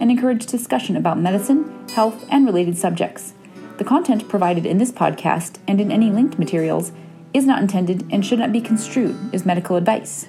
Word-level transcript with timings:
and 0.00 0.10
encourage 0.10 0.46
discussion 0.46 0.96
about 0.96 1.18
medicine, 1.18 1.86
health, 1.90 2.24
and 2.30 2.46
related 2.46 2.76
subjects. 2.76 3.34
The 3.76 3.84
content 3.84 4.28
provided 4.28 4.66
in 4.66 4.78
this 4.78 4.90
podcast 4.90 5.58
and 5.68 5.80
in 5.80 5.92
any 5.92 6.10
linked 6.10 6.38
materials 6.38 6.90
is 7.32 7.46
not 7.46 7.62
intended 7.62 8.06
and 8.10 8.26
should 8.26 8.38
not 8.38 8.52
be 8.52 8.60
construed 8.60 9.16
as 9.32 9.46
medical 9.46 9.76
advice. 9.76 10.26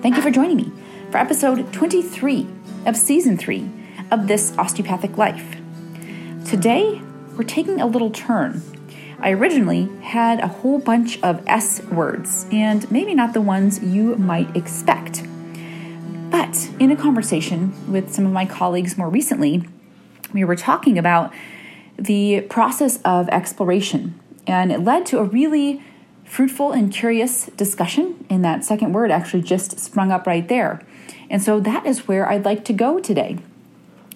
Thank 0.00 0.16
you 0.16 0.22
for 0.22 0.30
joining 0.30 0.56
me 0.56 0.72
for 1.10 1.18
episode 1.18 1.72
23 1.72 2.46
of 2.86 2.96
season 2.96 3.36
3 3.36 3.68
of 4.10 4.28
This 4.28 4.56
Osteopathic 4.56 5.18
Life. 5.18 5.56
Today, 6.44 7.02
we're 7.36 7.44
taking 7.44 7.80
a 7.80 7.86
little 7.86 8.10
turn. 8.10 8.62
I 9.20 9.32
originally 9.32 9.88
had 10.02 10.40
a 10.40 10.46
whole 10.46 10.78
bunch 10.78 11.20
of 11.22 11.42
S 11.46 11.82
words, 11.84 12.46
and 12.52 12.88
maybe 12.90 13.14
not 13.14 13.34
the 13.34 13.40
ones 13.40 13.82
you 13.82 14.14
might 14.16 14.56
expect. 14.56 15.27
But 16.38 16.70
in 16.78 16.92
a 16.92 16.96
conversation 16.96 17.74
with 17.90 18.14
some 18.14 18.24
of 18.24 18.30
my 18.30 18.46
colleagues 18.46 18.96
more 18.96 19.08
recently, 19.10 19.64
we 20.32 20.44
were 20.44 20.54
talking 20.54 20.96
about 20.96 21.34
the 21.96 22.42
process 22.42 23.02
of 23.02 23.28
exploration, 23.30 24.14
and 24.46 24.70
it 24.70 24.78
led 24.84 25.04
to 25.06 25.18
a 25.18 25.24
really 25.24 25.82
fruitful 26.24 26.70
and 26.70 26.92
curious 26.92 27.46
discussion. 27.56 28.24
And 28.30 28.44
that 28.44 28.64
second 28.64 28.92
word 28.92 29.10
actually 29.10 29.42
just 29.42 29.80
sprung 29.80 30.12
up 30.12 30.28
right 30.28 30.46
there. 30.46 30.80
And 31.28 31.42
so 31.42 31.58
that 31.58 31.84
is 31.84 32.06
where 32.06 32.28
I'd 32.28 32.44
like 32.44 32.64
to 32.66 32.72
go 32.72 33.00
today. 33.00 33.38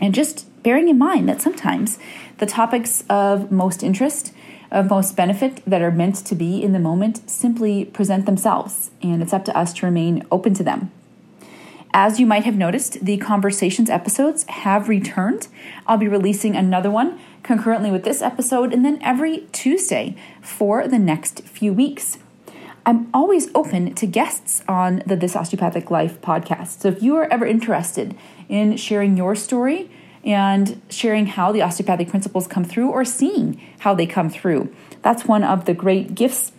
And 0.00 0.14
just 0.14 0.46
bearing 0.62 0.88
in 0.88 0.98
mind 0.98 1.28
that 1.28 1.42
sometimes 1.42 1.98
the 2.38 2.46
topics 2.46 3.02
of 3.10 3.50
most 3.50 3.82
interest, 3.82 4.32
of 4.70 4.88
most 4.88 5.16
benefit 5.16 5.60
that 5.66 5.82
are 5.82 5.90
meant 5.90 6.24
to 6.26 6.36
be 6.36 6.62
in 6.62 6.72
the 6.72 6.78
moment 6.78 7.28
simply 7.28 7.84
present 7.84 8.26
themselves, 8.26 8.92
and 9.02 9.24
it's 9.24 9.32
up 9.32 9.44
to 9.46 9.58
us 9.58 9.72
to 9.72 9.86
remain 9.86 10.24
open 10.30 10.54
to 10.54 10.62
them. 10.62 10.92
As 11.94 12.18
you 12.18 12.24
might 12.24 12.44
have 12.44 12.56
noticed, 12.56 13.04
the 13.04 13.18
Conversations 13.18 13.90
episodes 13.90 14.44
have 14.48 14.88
returned. 14.88 15.48
I'll 15.86 15.98
be 15.98 16.08
releasing 16.08 16.56
another 16.56 16.90
one 16.90 17.20
concurrently 17.42 17.90
with 17.90 18.02
this 18.02 18.22
episode 18.22 18.72
and 18.72 18.82
then 18.82 18.98
every 19.02 19.40
Tuesday 19.52 20.16
for 20.40 20.88
the 20.88 20.98
next 20.98 21.40
few 21.40 21.70
weeks. 21.74 22.16
I'm 22.86 23.10
always 23.12 23.54
open 23.54 23.94
to 23.96 24.06
guests 24.06 24.62
on 24.66 25.02
the 25.06 25.16
This 25.16 25.36
Osteopathic 25.36 25.90
Life 25.90 26.18
podcast. 26.22 26.80
So 26.80 26.88
if 26.88 27.02
you 27.02 27.14
are 27.16 27.30
ever 27.30 27.44
interested 27.44 28.16
in 28.48 28.78
sharing 28.78 29.18
your 29.18 29.34
story 29.34 29.90
and 30.24 30.80
sharing 30.88 31.26
how 31.26 31.52
the 31.52 31.60
osteopathic 31.60 32.08
principles 32.08 32.46
come 32.46 32.64
through 32.64 32.88
or 32.88 33.04
seeing 33.04 33.60
how 33.80 33.92
they 33.92 34.06
come 34.06 34.30
through, 34.30 34.74
that's 35.02 35.26
one 35.26 35.44
of 35.44 35.66
the 35.66 35.74
great 35.74 36.14
gifts 36.14 36.52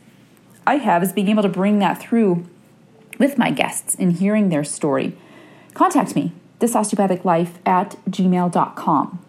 I 0.67 0.75
have 0.75 1.01
is 1.01 1.11
being 1.11 1.29
able 1.29 1.43
to 1.43 1.49
bring 1.49 1.79
that 1.79 1.99
through 1.99 2.45
with 3.17 3.37
my 3.39 3.49
guests 3.49 3.95
and 3.97 4.13
hearing 4.13 4.49
their 4.49 4.63
story 4.63 5.17
contact 5.73 6.15
me, 6.15 6.31
thisosteopathiclife 6.59 7.55
at 7.65 7.97
gmail.com. 8.09 9.25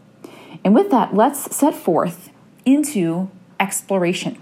And 0.65 0.75
with 0.75 0.91
that, 0.91 1.15
let's 1.15 1.55
set 1.55 1.75
forth 1.75 2.31
into 2.65 3.31
exploration. 3.61 4.39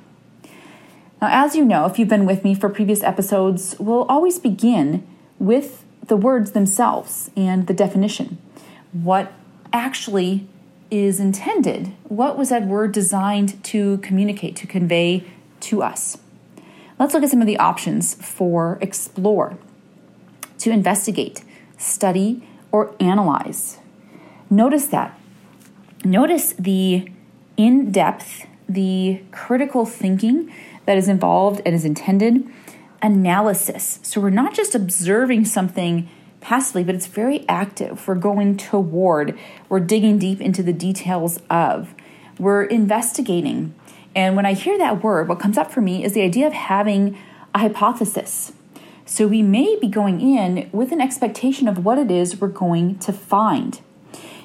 Now, 1.20 1.28
as 1.30 1.54
you 1.54 1.64
know, 1.64 1.86
if 1.86 1.98
you've 1.98 2.08
been 2.08 2.26
with 2.26 2.44
me 2.44 2.54
for 2.54 2.68
previous 2.68 3.02
episodes, 3.02 3.76
we'll 3.78 4.04
always 4.04 4.38
begin 4.38 5.06
with 5.38 5.84
the 6.06 6.16
words 6.16 6.52
themselves 6.52 7.30
and 7.36 7.66
the 7.66 7.74
definition. 7.74 8.38
What 8.92 9.32
actually 9.72 10.46
is 10.90 11.20
intended? 11.20 11.94
What 12.04 12.36
was 12.36 12.50
that 12.50 12.66
word 12.66 12.92
designed 12.92 13.62
to 13.64 13.98
communicate, 13.98 14.56
to 14.56 14.66
convey 14.66 15.24
to 15.60 15.82
us? 15.82 16.18
Let's 16.98 17.14
look 17.14 17.22
at 17.22 17.30
some 17.30 17.40
of 17.40 17.46
the 17.46 17.58
options 17.58 18.14
for 18.14 18.78
explore, 18.80 19.56
to 20.58 20.70
investigate, 20.70 21.42
study, 21.82 22.46
or 22.70 22.94
analyze. 23.00 23.78
Notice 24.48 24.86
that. 24.86 25.18
Notice 26.04 26.52
the 26.54 27.08
in 27.56 27.92
depth, 27.92 28.46
the 28.68 29.22
critical 29.30 29.84
thinking 29.84 30.52
that 30.86 30.96
is 30.96 31.08
involved 31.08 31.60
and 31.66 31.74
is 31.74 31.84
intended, 31.84 32.46
analysis. 33.02 33.98
So 34.02 34.20
we're 34.20 34.30
not 34.30 34.54
just 34.54 34.74
observing 34.74 35.44
something 35.44 36.08
passively, 36.40 36.82
but 36.82 36.94
it's 36.94 37.06
very 37.06 37.46
active. 37.48 38.06
We're 38.08 38.14
going 38.16 38.56
toward, 38.56 39.38
we're 39.68 39.80
digging 39.80 40.18
deep 40.18 40.40
into 40.40 40.62
the 40.62 40.72
details 40.72 41.38
of, 41.50 41.94
we're 42.38 42.64
investigating. 42.64 43.74
And 44.14 44.34
when 44.34 44.46
I 44.46 44.54
hear 44.54 44.76
that 44.78 45.02
word, 45.02 45.28
what 45.28 45.38
comes 45.38 45.56
up 45.56 45.70
for 45.70 45.80
me 45.80 46.04
is 46.04 46.14
the 46.14 46.22
idea 46.22 46.46
of 46.46 46.52
having 46.52 47.16
a 47.54 47.60
hypothesis. 47.60 48.52
So 49.12 49.26
we 49.26 49.42
may 49.42 49.76
be 49.76 49.88
going 49.88 50.22
in 50.22 50.70
with 50.72 50.90
an 50.90 51.02
expectation 51.02 51.68
of 51.68 51.84
what 51.84 51.98
it 51.98 52.10
is 52.10 52.40
we're 52.40 52.48
going 52.48 52.98
to 53.00 53.12
find. 53.12 53.78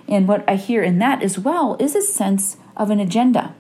And 0.10 0.28
what 0.28 0.44
I 0.46 0.58
hear 0.58 0.84
in 0.84 1.00
that 1.00 1.24
as 1.24 1.40
well 1.40 1.78
is 1.80 1.96
a 1.96 2.02
sense 2.02 2.58
of 2.76 2.90
an 2.90 3.00
agenda. 3.00 3.56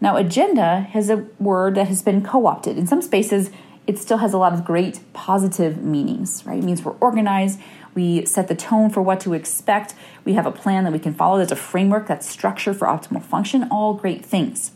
Now, 0.00 0.16
agenda 0.16 0.80
has 0.92 1.10
a 1.10 1.26
word 1.38 1.74
that 1.74 1.88
has 1.88 2.00
been 2.00 2.24
co 2.24 2.46
opted. 2.46 2.78
In 2.78 2.86
some 2.86 3.02
spaces, 3.02 3.50
it 3.86 3.98
still 3.98 4.16
has 4.18 4.32
a 4.32 4.38
lot 4.38 4.54
of 4.54 4.64
great 4.64 5.00
positive 5.12 5.84
meanings, 5.84 6.42
right? 6.46 6.60
It 6.60 6.64
means 6.64 6.82
we're 6.82 6.92
organized, 6.92 7.60
we 7.94 8.24
set 8.24 8.48
the 8.48 8.54
tone 8.54 8.88
for 8.88 9.02
what 9.02 9.20
to 9.20 9.34
expect, 9.34 9.94
we 10.24 10.32
have 10.32 10.46
a 10.46 10.50
plan 10.50 10.84
that 10.84 10.94
we 10.94 10.98
can 10.98 11.12
follow, 11.12 11.36
there's 11.36 11.52
a 11.52 11.56
framework, 11.56 12.06
that's 12.06 12.26
structure 12.26 12.72
for 12.72 12.88
optimal 12.88 13.22
function, 13.22 13.68
all 13.70 13.92
great 13.92 14.24
things. 14.24 14.72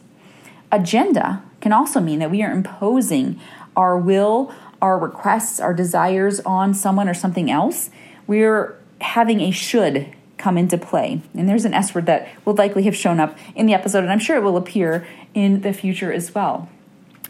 Agenda 0.71 1.43
can 1.62 1.72
also 1.72 1.99
mean 1.99 2.19
that 2.19 2.31
we 2.31 2.43
are 2.43 2.53
imposing 2.53 3.41
our 3.75 3.97
will, 3.97 4.55
our 4.82 4.98
requests, 4.98 5.60
our 5.60 5.72
desires 5.72 6.41
on 6.41 6.75
someone 6.75 7.09
or 7.09 7.15
something 7.15 7.50
else, 7.50 7.88
we're 8.26 8.76
having 9.00 9.41
a 9.41 9.50
should 9.50 10.15
come 10.37 10.59
into 10.59 10.76
play. 10.76 11.22
And 11.34 11.48
there's 11.48 11.65
an 11.65 11.72
S 11.72 11.94
word 11.94 12.06
that 12.06 12.28
will 12.44 12.54
likely 12.54 12.82
have 12.82 12.97
shown 12.97 13.20
up 13.20 13.38
in 13.54 13.66
the 13.66 13.75
episode, 13.75 14.00
and 14.00 14.10
I'm 14.12 14.19
sure 14.19 14.37
it 14.37 14.43
will 14.43 14.56
appear 14.56 15.06
in 15.34 15.60
the 15.62 15.72
future 15.72 16.12
as 16.12 16.34
well. 16.34 16.69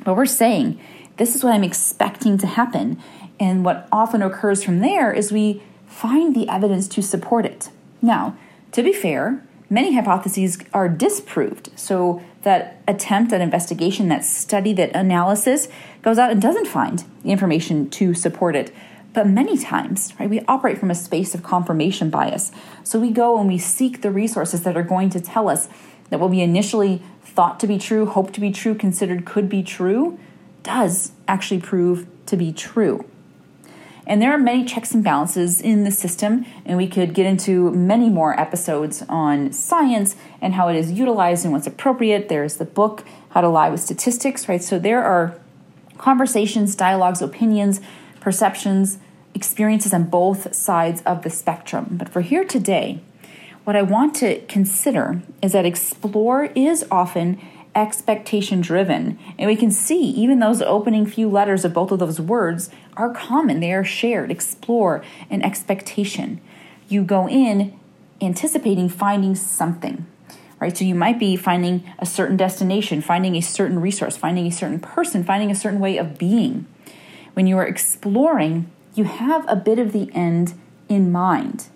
But 0.02 0.16
we're 0.16 0.26
saying, 0.26 0.80
this 1.18 1.36
is 1.36 1.44
what 1.44 1.52
I'm 1.52 1.62
expecting 1.62 2.38
to 2.38 2.46
happen. 2.46 2.98
And 3.38 3.64
what 3.64 3.86
often 3.92 4.22
occurs 4.22 4.64
from 4.64 4.78
there 4.80 5.12
is 5.12 5.30
we 5.30 5.62
find 5.86 6.34
the 6.34 6.48
evidence 6.48 6.88
to 6.88 7.02
support 7.02 7.44
it. 7.44 7.68
Now, 8.00 8.36
to 8.72 8.82
be 8.82 8.92
fair, 8.92 9.44
many 9.72 9.94
hypotheses 9.94 10.58
are 10.74 10.86
disproved. 10.86 11.70
So 11.76 12.22
that 12.42 12.82
attempt, 12.86 13.30
that 13.30 13.40
investigation, 13.40 14.08
that 14.08 14.22
study, 14.22 14.74
that 14.74 14.94
analysis 14.94 15.68
goes 16.02 16.18
out 16.18 16.30
and 16.30 16.42
doesn't 16.42 16.66
find 16.66 17.02
the 17.22 17.30
information 17.30 17.88
to 17.90 18.12
support 18.12 18.54
it. 18.54 18.72
But 19.14 19.26
many 19.26 19.56
times, 19.56 20.12
right, 20.20 20.28
we 20.28 20.40
operate 20.42 20.78
from 20.78 20.90
a 20.90 20.94
space 20.94 21.34
of 21.34 21.42
confirmation 21.42 22.10
bias. 22.10 22.52
So 22.84 23.00
we 23.00 23.10
go 23.10 23.38
and 23.38 23.48
we 23.48 23.56
seek 23.56 24.02
the 24.02 24.10
resources 24.10 24.62
that 24.64 24.76
are 24.76 24.82
going 24.82 25.08
to 25.10 25.20
tell 25.20 25.48
us 25.48 25.68
that 26.10 26.20
what 26.20 26.28
we 26.28 26.42
initially 26.42 27.02
thought 27.22 27.58
to 27.60 27.66
be 27.66 27.78
true, 27.78 28.04
hoped 28.04 28.34
to 28.34 28.40
be 28.40 28.52
true, 28.52 28.74
considered 28.74 29.24
could 29.24 29.48
be 29.48 29.62
true, 29.62 30.18
does 30.62 31.12
actually 31.26 31.60
prove 31.60 32.06
to 32.26 32.36
be 32.36 32.52
true. 32.52 33.06
And 34.06 34.20
there 34.20 34.32
are 34.32 34.38
many 34.38 34.64
checks 34.64 34.92
and 34.92 35.04
balances 35.04 35.60
in 35.60 35.84
the 35.84 35.90
system, 35.90 36.44
and 36.64 36.76
we 36.76 36.88
could 36.88 37.14
get 37.14 37.24
into 37.24 37.70
many 37.70 38.08
more 38.08 38.38
episodes 38.38 39.02
on 39.08 39.52
science 39.52 40.16
and 40.40 40.54
how 40.54 40.68
it 40.68 40.76
is 40.76 40.90
utilized 40.90 41.44
and 41.44 41.52
what's 41.52 41.66
appropriate. 41.66 42.28
There's 42.28 42.56
the 42.56 42.64
book, 42.64 43.04
How 43.30 43.40
to 43.40 43.48
Lie 43.48 43.70
with 43.70 43.80
Statistics, 43.80 44.48
right? 44.48 44.62
So 44.62 44.78
there 44.78 45.04
are 45.04 45.38
conversations, 45.98 46.74
dialogues, 46.74 47.22
opinions, 47.22 47.80
perceptions, 48.20 48.98
experiences 49.34 49.94
on 49.94 50.04
both 50.04 50.54
sides 50.54 51.00
of 51.02 51.22
the 51.22 51.30
spectrum. 51.30 51.86
But 51.92 52.08
for 52.08 52.20
here 52.20 52.44
today, 52.44 53.00
what 53.64 53.76
I 53.76 53.82
want 53.82 54.16
to 54.16 54.40
consider 54.46 55.22
is 55.40 55.52
that 55.52 55.64
explore 55.64 56.46
is 56.56 56.84
often 56.90 57.40
expectation 57.74 58.60
driven. 58.60 59.18
And 59.38 59.48
we 59.48 59.56
can 59.56 59.70
see 59.70 60.10
even 60.10 60.38
those 60.38 60.62
opening 60.62 61.06
few 61.06 61.28
letters 61.28 61.64
of 61.64 61.72
both 61.72 61.90
of 61.90 61.98
those 61.98 62.20
words 62.20 62.70
are 62.96 63.12
common, 63.12 63.60
they 63.60 63.72
are 63.72 63.84
shared 63.84 64.30
explore 64.30 65.02
and 65.30 65.44
expectation. 65.44 66.40
You 66.88 67.02
go 67.04 67.28
in 67.28 67.78
anticipating 68.20 68.88
finding 68.88 69.34
something. 69.34 70.06
Right? 70.60 70.76
So 70.76 70.84
you 70.84 70.94
might 70.94 71.18
be 71.18 71.34
finding 71.34 71.82
a 71.98 72.06
certain 72.06 72.36
destination, 72.36 73.00
finding 73.00 73.34
a 73.34 73.40
certain 73.40 73.80
resource, 73.80 74.16
finding 74.16 74.46
a 74.46 74.52
certain 74.52 74.78
person, 74.78 75.24
finding 75.24 75.50
a 75.50 75.56
certain 75.56 75.80
way 75.80 75.96
of 75.96 76.18
being. 76.18 76.66
When 77.34 77.48
you 77.48 77.58
are 77.58 77.66
exploring, 77.66 78.70
you 78.94 79.04
have 79.04 79.44
a 79.48 79.56
bit 79.56 79.80
of 79.80 79.92
the 79.92 80.08
end 80.14 80.54
in 80.88 81.10
mind. 81.10 81.66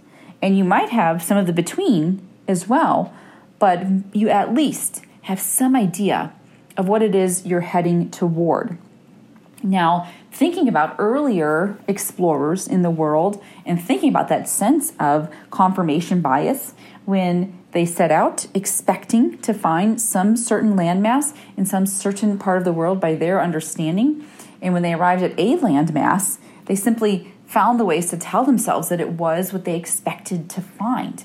And 0.41 0.57
you 0.57 0.63
might 0.63 0.91
have 0.91 1.21
some 1.21 1.37
of 1.37 1.47
the 1.47 1.53
between 1.53 2.27
as 2.47 2.69
well, 2.69 3.13
but 3.59 3.85
you 4.13 4.29
at 4.29 4.55
least 4.55 5.03
have 5.27 5.41
some 5.41 5.75
idea 5.75 6.33
of 6.77 6.87
what 6.87 7.03
it 7.03 7.13
is 7.13 7.45
you're 7.45 7.61
heading 7.61 8.09
toward. 8.13 8.79
Now, 9.61 10.09
thinking 10.31 10.69
about 10.69 10.95
earlier 11.01 11.77
explorers 11.89 12.69
in 12.69 12.83
the 12.83 12.91
world 12.91 13.43
and 13.65 13.83
thinking 13.83 14.09
about 14.09 14.29
that 14.29 14.49
sense 14.49 14.93
of 15.01 15.29
confirmation 15.51 16.21
bias 16.21 16.75
when 17.07 17.59
they 17.73 17.85
set 17.85 18.13
out 18.13 18.47
expecting 18.55 19.37
to 19.39 19.53
find 19.53 20.01
some 20.01 20.37
certain 20.37 20.75
landmass 20.75 21.37
in 21.57 21.67
some 21.67 21.87
certain 21.87 22.39
part 22.39 22.59
of 22.59 22.65
the 22.65 22.73
world 22.73 23.01
by 23.01 23.17
their 23.17 23.43
understanding, 23.43 24.25
and 24.63 24.73
when 24.73 24.83
they 24.83 24.95
arrived 24.95 25.25
at 25.25 25.33
a 25.33 25.57
landmass, 25.57 26.39
they 26.67 26.77
simply 26.77 27.33
found 27.47 27.81
the 27.81 27.85
ways 27.85 28.11
to 28.11 28.17
tell 28.17 28.45
themselves 28.45 28.91
that 28.91 29.01
it 29.01 29.11
was 29.11 29.53
what 29.53 29.65
they 29.65 29.77
expected 29.77 30.49
to 30.51 30.61
find. 30.61 31.25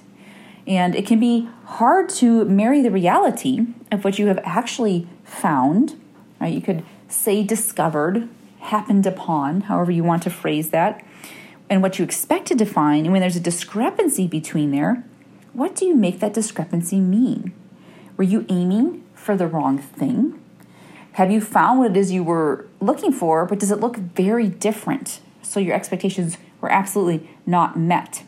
And 0.65 0.95
it 0.95 1.06
can 1.06 1.19
be 1.19 1.48
hard 1.65 2.09
to 2.09 2.45
marry 2.45 2.81
the 2.81 2.92
reality 2.92 3.68
of 3.91 4.03
what 4.03 4.17
you 4.17 4.27
have 4.27 4.39
actually 4.43 5.07
found. 5.23 5.99
Right? 6.39 6.53
You 6.53 6.61
could 6.61 6.83
say 7.07 7.43
discovered, 7.43 8.29
happened 8.59 9.05
upon, 9.05 9.61
however 9.61 9.91
you 9.91 10.03
want 10.03 10.23
to 10.23 10.29
phrase 10.29 10.69
that, 10.69 11.03
and 11.69 11.81
what 11.81 11.99
you 11.99 12.05
expected 12.05 12.57
to 12.57 12.65
find. 12.65 13.05
And 13.05 13.11
when 13.11 13.21
there's 13.21 13.35
a 13.35 13.41
discrepancy 13.41 14.27
between 14.27 14.71
there, 14.71 15.03
what 15.53 15.75
do 15.75 15.85
you 15.85 15.95
make 15.95 16.19
that 16.19 16.33
discrepancy 16.33 16.99
mean? 16.99 17.53
Were 18.17 18.23
you 18.23 18.45
aiming 18.49 19.03
for 19.13 19.35
the 19.35 19.47
wrong 19.47 19.77
thing? 19.77 20.39
Have 21.13 21.31
you 21.31 21.41
found 21.41 21.79
what 21.79 21.91
it 21.91 21.97
is 21.97 22.11
you 22.11 22.23
were 22.23 22.67
looking 22.79 23.11
for, 23.11 23.45
but 23.45 23.59
does 23.59 23.71
it 23.71 23.79
look 23.79 23.97
very 23.97 24.47
different? 24.47 25.19
So 25.41 25.59
your 25.59 25.75
expectations 25.75 26.38
were 26.61 26.71
absolutely 26.71 27.29
not 27.45 27.77
met. 27.77 28.23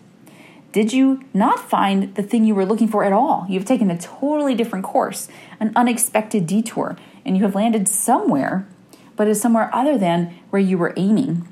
Did 0.74 0.92
you 0.92 1.24
not 1.36 1.70
find 1.70 2.16
the 2.16 2.24
thing 2.24 2.46
you 2.46 2.56
were 2.56 2.66
looking 2.66 2.88
for 2.88 3.04
at 3.04 3.14
all? 3.14 3.46
You've 3.48 3.64
taken 3.64 3.92
a 3.92 3.98
totally 3.98 4.56
different 4.56 4.84
course, 4.84 5.28
an 5.60 5.72
unexpected 5.76 6.48
detour, 6.48 6.98
and 7.24 7.38
you 7.38 7.44
have 7.44 7.54
landed 7.54 7.88
somewhere, 7.88 8.68
but 9.16 9.28
it's 9.28 9.40
somewhere 9.40 9.70
other 9.72 10.00
than 10.00 10.36
where 10.50 10.62
you 10.62 10.80
were 10.80 10.92
aiming. 10.98 11.48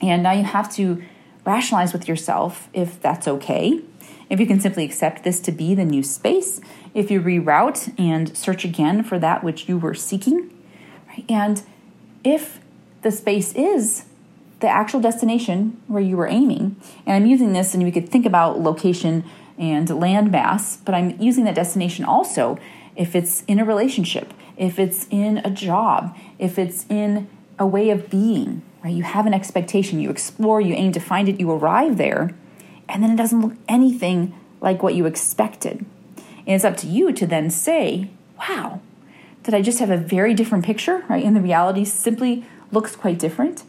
And 0.00 0.22
now 0.22 0.32
you 0.32 0.44
have 0.44 0.72
to 0.76 1.02
rationalize 1.44 1.92
with 1.92 2.08
yourself 2.08 2.70
if 2.72 2.98
that's 3.02 3.28
okay, 3.28 3.82
if 4.30 4.40
you 4.40 4.46
can 4.46 4.58
simply 4.58 4.86
accept 4.86 5.22
this 5.22 5.38
to 5.40 5.52
be 5.52 5.74
the 5.74 5.84
new 5.84 6.02
space, 6.02 6.62
if 6.94 7.10
you 7.10 7.20
reroute 7.20 7.92
and 7.98 8.34
search 8.34 8.64
again 8.64 9.02
for 9.02 9.18
that 9.18 9.44
which 9.44 9.68
you 9.68 9.76
were 9.76 9.94
seeking, 9.94 10.50
right? 11.08 11.26
and 11.28 11.62
if 12.24 12.58
the 13.02 13.10
space 13.10 13.52
is 13.54 14.06
the 14.60 14.68
actual 14.68 15.00
destination 15.00 15.80
where 15.86 16.02
you 16.02 16.16
were 16.16 16.26
aiming. 16.26 16.76
And 17.06 17.16
I'm 17.16 17.26
using 17.26 17.52
this, 17.52 17.74
and 17.74 17.82
we 17.82 17.90
could 17.90 18.08
think 18.08 18.26
about 18.26 18.60
location 18.60 19.24
and 19.58 19.88
landmass, 19.88 20.78
but 20.84 20.94
I'm 20.94 21.20
using 21.20 21.44
that 21.44 21.54
destination 21.54 22.04
also 22.04 22.58
if 22.96 23.14
it's 23.14 23.42
in 23.44 23.58
a 23.58 23.64
relationship, 23.64 24.32
if 24.56 24.78
it's 24.78 25.06
in 25.10 25.38
a 25.38 25.50
job, 25.50 26.16
if 26.38 26.58
it's 26.58 26.86
in 26.88 27.28
a 27.58 27.66
way 27.66 27.90
of 27.90 28.10
being, 28.10 28.62
right? 28.82 28.92
You 28.92 29.02
have 29.02 29.26
an 29.26 29.34
expectation, 29.34 30.00
you 30.00 30.10
explore, 30.10 30.60
you 30.60 30.74
aim 30.74 30.92
to 30.92 31.00
find 31.00 31.28
it, 31.28 31.40
you 31.40 31.50
arrive 31.50 31.96
there, 31.96 32.34
and 32.88 33.02
then 33.02 33.10
it 33.10 33.16
doesn't 33.16 33.40
look 33.40 33.54
anything 33.68 34.34
like 34.60 34.82
what 34.82 34.94
you 34.94 35.06
expected. 35.06 35.86
And 36.16 36.56
it's 36.56 36.64
up 36.64 36.76
to 36.78 36.86
you 36.86 37.12
to 37.12 37.26
then 37.26 37.50
say, 37.50 38.10
wow, 38.38 38.80
did 39.42 39.54
I 39.54 39.62
just 39.62 39.78
have 39.78 39.90
a 39.90 39.96
very 39.96 40.34
different 40.34 40.64
picture, 40.64 41.04
right? 41.08 41.24
And 41.24 41.36
the 41.36 41.40
reality 41.40 41.84
simply 41.84 42.44
looks 42.72 42.96
quite 42.96 43.18
different 43.18 43.62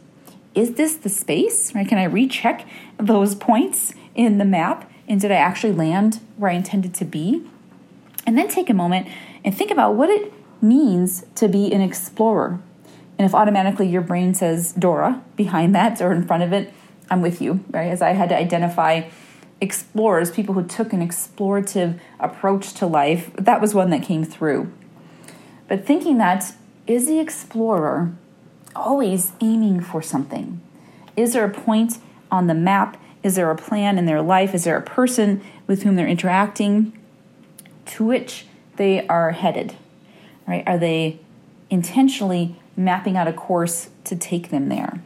is 0.54 0.74
this 0.74 0.96
the 0.96 1.08
space? 1.08 1.74
Right? 1.74 1.86
Can 1.86 1.98
I 1.98 2.04
recheck 2.04 2.66
those 2.98 3.34
points 3.34 3.94
in 4.14 4.38
the 4.38 4.44
map? 4.44 4.90
And 5.08 5.20
did 5.20 5.32
I 5.32 5.36
actually 5.36 5.72
land 5.72 6.20
where 6.36 6.50
I 6.50 6.54
intended 6.54 6.94
to 6.94 7.04
be? 7.04 7.42
And 8.26 8.38
then 8.38 8.48
take 8.48 8.70
a 8.70 8.74
moment 8.74 9.08
and 9.44 9.56
think 9.56 9.70
about 9.70 9.94
what 9.94 10.08
it 10.08 10.32
means 10.62 11.24
to 11.34 11.48
be 11.48 11.72
an 11.72 11.80
explorer. 11.80 12.60
And 13.18 13.26
if 13.26 13.34
automatically 13.34 13.88
your 13.88 14.00
brain 14.00 14.34
says 14.34 14.72
Dora 14.72 15.22
behind 15.36 15.74
that 15.74 16.00
or 16.00 16.12
in 16.12 16.26
front 16.26 16.42
of 16.42 16.52
it, 16.52 16.72
I'm 17.10 17.20
with 17.20 17.42
you, 17.42 17.64
right? 17.70 17.90
As 17.90 18.00
I 18.00 18.10
had 18.10 18.28
to 18.30 18.36
identify 18.36 19.02
explorers, 19.60 20.30
people 20.30 20.54
who 20.54 20.64
took 20.66 20.92
an 20.92 21.06
explorative 21.06 22.00
approach 22.18 22.72
to 22.74 22.86
life, 22.86 23.30
that 23.36 23.60
was 23.60 23.74
one 23.74 23.90
that 23.90 24.02
came 24.02 24.24
through. 24.24 24.72
But 25.68 25.86
thinking 25.86 26.18
that 26.18 26.54
is 26.86 27.06
the 27.06 27.18
explorer 27.18 28.14
always 28.74 29.32
aiming 29.40 29.80
for 29.80 30.02
something. 30.02 30.60
Is 31.16 31.32
there 31.32 31.44
a 31.44 31.50
point 31.50 31.98
on 32.30 32.46
the 32.46 32.54
map? 32.54 32.96
Is 33.22 33.36
there 33.36 33.50
a 33.50 33.56
plan 33.56 33.98
in 33.98 34.06
their 34.06 34.22
life? 34.22 34.54
Is 34.54 34.64
there 34.64 34.76
a 34.76 34.82
person 34.82 35.42
with 35.66 35.82
whom 35.82 35.96
they're 35.96 36.08
interacting 36.08 36.98
to 37.86 38.04
which 38.04 38.46
they 38.76 39.06
are 39.06 39.32
headed? 39.32 39.76
Right? 40.46 40.64
Are 40.66 40.78
they 40.78 41.20
intentionally 41.70 42.56
mapping 42.76 43.16
out 43.16 43.28
a 43.28 43.32
course 43.32 43.90
to 44.04 44.16
take 44.16 44.50
them 44.50 44.68
there? 44.68 45.02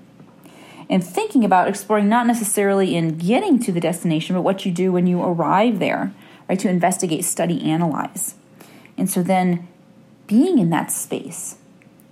And 0.89 1.05
thinking 1.05 1.45
about 1.45 1.69
exploring 1.69 2.09
not 2.09 2.27
necessarily 2.27 2.95
in 2.95 3.19
getting 3.19 3.59
to 3.61 3.73
the 3.73 3.81
destination, 3.81 4.37
but 4.37 4.43
what 4.43 4.65
you 4.65 4.71
do 4.71 4.93
when 4.93 5.07
you 5.07 5.21
arrive 5.21 5.81
there, 5.81 6.15
right? 6.49 6.59
To 6.61 6.69
investigate, 6.69 7.25
study, 7.25 7.61
analyze. 7.65 8.37
And 8.97 9.11
so 9.11 9.23
then 9.23 9.67
being 10.29 10.59
in 10.59 10.71
that 10.71 10.93
space, 10.93 11.57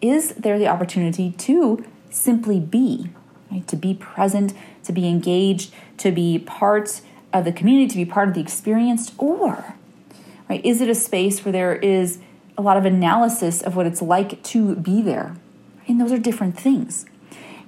is 0.05 0.35
there 0.35 0.59
the 0.59 0.69
opportunity 0.69 1.33
to 1.33 1.85
simply 2.11 2.61
be, 2.61 3.11
right? 3.51 3.67
To 3.69 3.77
be 3.77 3.95
present, 3.95 4.53
to 4.85 4.93
be 4.93 5.09
engaged, 5.09 5.73
to 5.99 6.13
be 6.13 6.39
part 6.39 7.01
of 7.33 7.45
the 7.45 7.53
community, 7.53 7.89
to 7.89 7.97
be 7.97 8.05
part 8.05 8.29
of 8.29 8.35
the 8.35 8.41
experience, 8.41 9.13
or 9.19 9.75
right, 10.49 10.65
is 10.65 10.81
it 10.81 10.89
a 10.89 10.95
space 10.95 11.45
where 11.45 11.53
there 11.53 11.75
is 11.75 12.19
a 12.57 12.63
lot 12.63 12.77
of 12.77 12.85
analysis 12.85 13.63
of 13.63 13.75
what 13.75 13.87
it's 13.87 14.03
like 14.03 14.43
to 14.45 14.77
be 14.77 15.01
there? 15.03 15.37
And 15.89 16.01
those 16.01 16.13
are 16.13 16.19
different 16.19 16.59
things. 16.59 17.07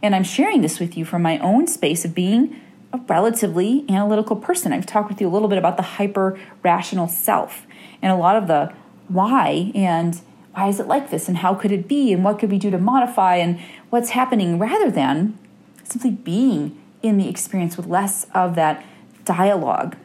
And 0.02 0.14
I'm 0.14 0.24
sharing 0.24 0.60
this 0.60 0.78
with 0.78 0.96
you 0.96 1.04
from 1.04 1.22
my 1.22 1.38
own 1.38 1.66
space 1.66 2.04
of 2.04 2.14
being 2.14 2.60
a 2.92 2.98
relatively 3.08 3.84
analytical 3.88 4.36
person. 4.36 4.72
I've 4.72 4.86
talked 4.86 5.08
with 5.08 5.20
you 5.20 5.26
a 5.26 5.30
little 5.30 5.48
bit 5.48 5.58
about 5.58 5.76
the 5.76 5.82
hyper 5.82 6.38
rational 6.62 7.08
self 7.08 7.66
and 8.02 8.12
a 8.12 8.16
lot 8.16 8.36
of 8.36 8.46
the 8.46 8.72
why 9.08 9.72
and 9.74 10.20
why 10.56 10.68
is 10.68 10.80
it 10.80 10.86
like 10.86 11.10
this 11.10 11.28
and 11.28 11.38
how 11.38 11.54
could 11.54 11.70
it 11.70 11.86
be 11.86 12.14
and 12.14 12.24
what 12.24 12.38
could 12.38 12.50
we 12.50 12.58
do 12.58 12.70
to 12.70 12.78
modify 12.78 13.36
and 13.36 13.60
what's 13.90 14.10
happening 14.10 14.58
rather 14.58 14.90
than 14.90 15.38
simply 15.84 16.10
being 16.10 16.80
in 17.02 17.18
the 17.18 17.28
experience 17.28 17.76
with 17.76 17.86
less 17.86 18.26
of 18.34 18.54
that 18.54 18.82
dialogue. 19.26 19.96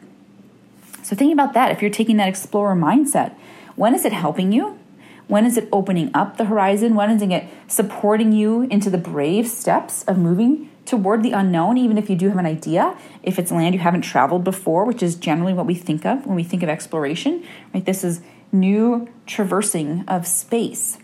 So, 1.02 1.16
thinking 1.16 1.32
about 1.32 1.54
that, 1.54 1.72
if 1.72 1.80
you're 1.80 1.90
taking 1.90 2.18
that 2.18 2.28
explorer 2.28 2.76
mindset, 2.76 3.34
when 3.76 3.94
is 3.94 4.04
it 4.04 4.12
helping 4.12 4.52
you? 4.52 4.78
When 5.26 5.46
is 5.46 5.56
it 5.56 5.70
opening 5.72 6.10
up 6.12 6.36
the 6.36 6.44
horizon? 6.44 6.94
When 6.94 7.10
is 7.10 7.22
it 7.22 7.44
supporting 7.66 8.32
you 8.32 8.62
into 8.64 8.90
the 8.90 8.98
brave 8.98 9.48
steps 9.48 10.02
of 10.04 10.18
moving 10.18 10.70
toward 10.84 11.22
the 11.22 11.32
unknown, 11.32 11.78
even 11.78 11.96
if 11.96 12.10
you 12.10 12.16
do 12.16 12.28
have 12.28 12.36
an 12.36 12.44
idea? 12.44 12.94
If 13.22 13.38
it's 13.38 13.50
land 13.50 13.74
you 13.74 13.80
haven't 13.80 14.02
traveled 14.02 14.44
before, 14.44 14.84
which 14.84 15.02
is 15.02 15.16
generally 15.16 15.54
what 15.54 15.64
we 15.64 15.74
think 15.74 16.04
of 16.04 16.26
when 16.26 16.36
we 16.36 16.44
think 16.44 16.62
of 16.62 16.68
exploration, 16.68 17.42
right? 17.72 17.84
This 17.84 18.04
is 18.04 18.20
new 18.52 19.08
traversing 19.26 20.04
of 20.06 20.26
space. 20.26 20.98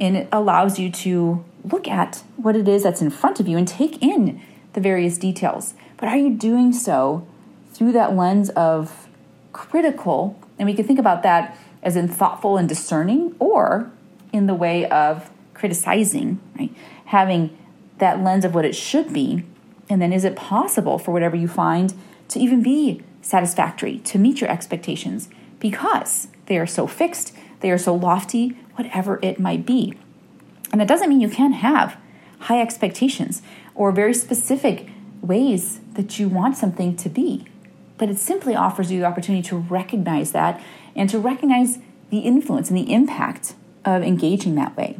And 0.00 0.16
it 0.16 0.28
allows 0.32 0.78
you 0.78 0.90
to 0.90 1.44
look 1.64 1.86
at 1.86 2.24
what 2.36 2.56
it 2.56 2.66
is 2.66 2.82
that's 2.82 3.00
in 3.00 3.10
front 3.10 3.38
of 3.38 3.46
you 3.46 3.56
and 3.56 3.68
take 3.68 4.02
in 4.02 4.42
the 4.72 4.80
various 4.80 5.16
details. 5.16 5.74
But 5.96 6.08
are 6.08 6.16
you 6.16 6.30
doing 6.30 6.72
so 6.72 7.26
through 7.72 7.92
that 7.92 8.16
lens 8.16 8.50
of 8.50 9.08
critical? 9.52 10.38
And 10.58 10.66
we 10.66 10.74
can 10.74 10.86
think 10.86 10.98
about 10.98 11.22
that 11.22 11.56
as 11.82 11.96
in 11.96 12.08
thoughtful 12.08 12.56
and 12.56 12.68
discerning, 12.68 13.34
or 13.38 13.90
in 14.32 14.46
the 14.46 14.54
way 14.54 14.88
of 14.88 15.30
criticizing, 15.52 16.40
right? 16.58 16.72
Having 17.06 17.56
that 17.98 18.22
lens 18.22 18.44
of 18.44 18.54
what 18.54 18.64
it 18.64 18.74
should 18.74 19.12
be. 19.12 19.44
And 19.88 20.00
then 20.00 20.12
is 20.12 20.24
it 20.24 20.36
possible 20.36 20.98
for 20.98 21.10
whatever 21.12 21.36
you 21.36 21.48
find 21.48 21.92
to 22.28 22.38
even 22.38 22.62
be 22.62 23.02
satisfactory, 23.20 23.98
to 23.98 24.18
meet 24.18 24.40
your 24.40 24.50
expectations? 24.50 25.28
Because 25.58 26.28
they 26.46 26.58
are 26.58 26.66
so 26.66 26.86
fixed, 26.86 27.34
they 27.60 27.70
are 27.70 27.78
so 27.78 27.94
lofty, 27.94 28.50
whatever 28.74 29.18
it 29.22 29.38
might 29.38 29.64
be. 29.64 29.94
And 30.70 30.80
that 30.80 30.88
doesn't 30.88 31.08
mean 31.08 31.20
you 31.20 31.28
can't 31.28 31.54
have 31.54 31.96
high 32.40 32.60
expectations 32.60 33.42
or 33.74 33.92
very 33.92 34.14
specific 34.14 34.88
ways 35.20 35.80
that 35.94 36.18
you 36.18 36.28
want 36.28 36.56
something 36.56 36.96
to 36.96 37.08
be. 37.08 37.44
But 37.98 38.08
it 38.08 38.18
simply 38.18 38.56
offers 38.56 38.90
you 38.90 39.00
the 39.00 39.06
opportunity 39.06 39.46
to 39.48 39.56
recognize 39.56 40.32
that 40.32 40.60
and 40.96 41.08
to 41.10 41.18
recognize 41.18 41.78
the 42.10 42.20
influence 42.20 42.68
and 42.68 42.76
the 42.76 42.92
impact 42.92 43.54
of 43.84 44.02
engaging 44.02 44.54
that 44.56 44.76
way. 44.76 44.98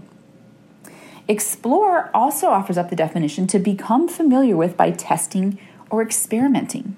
Explore 1.28 2.10
also 2.14 2.48
offers 2.48 2.76
up 2.76 2.90
the 2.90 2.96
definition 2.96 3.46
to 3.48 3.58
become 3.58 4.08
familiar 4.08 4.56
with 4.56 4.76
by 4.76 4.90
testing 4.90 5.58
or 5.90 6.02
experimenting. 6.02 6.96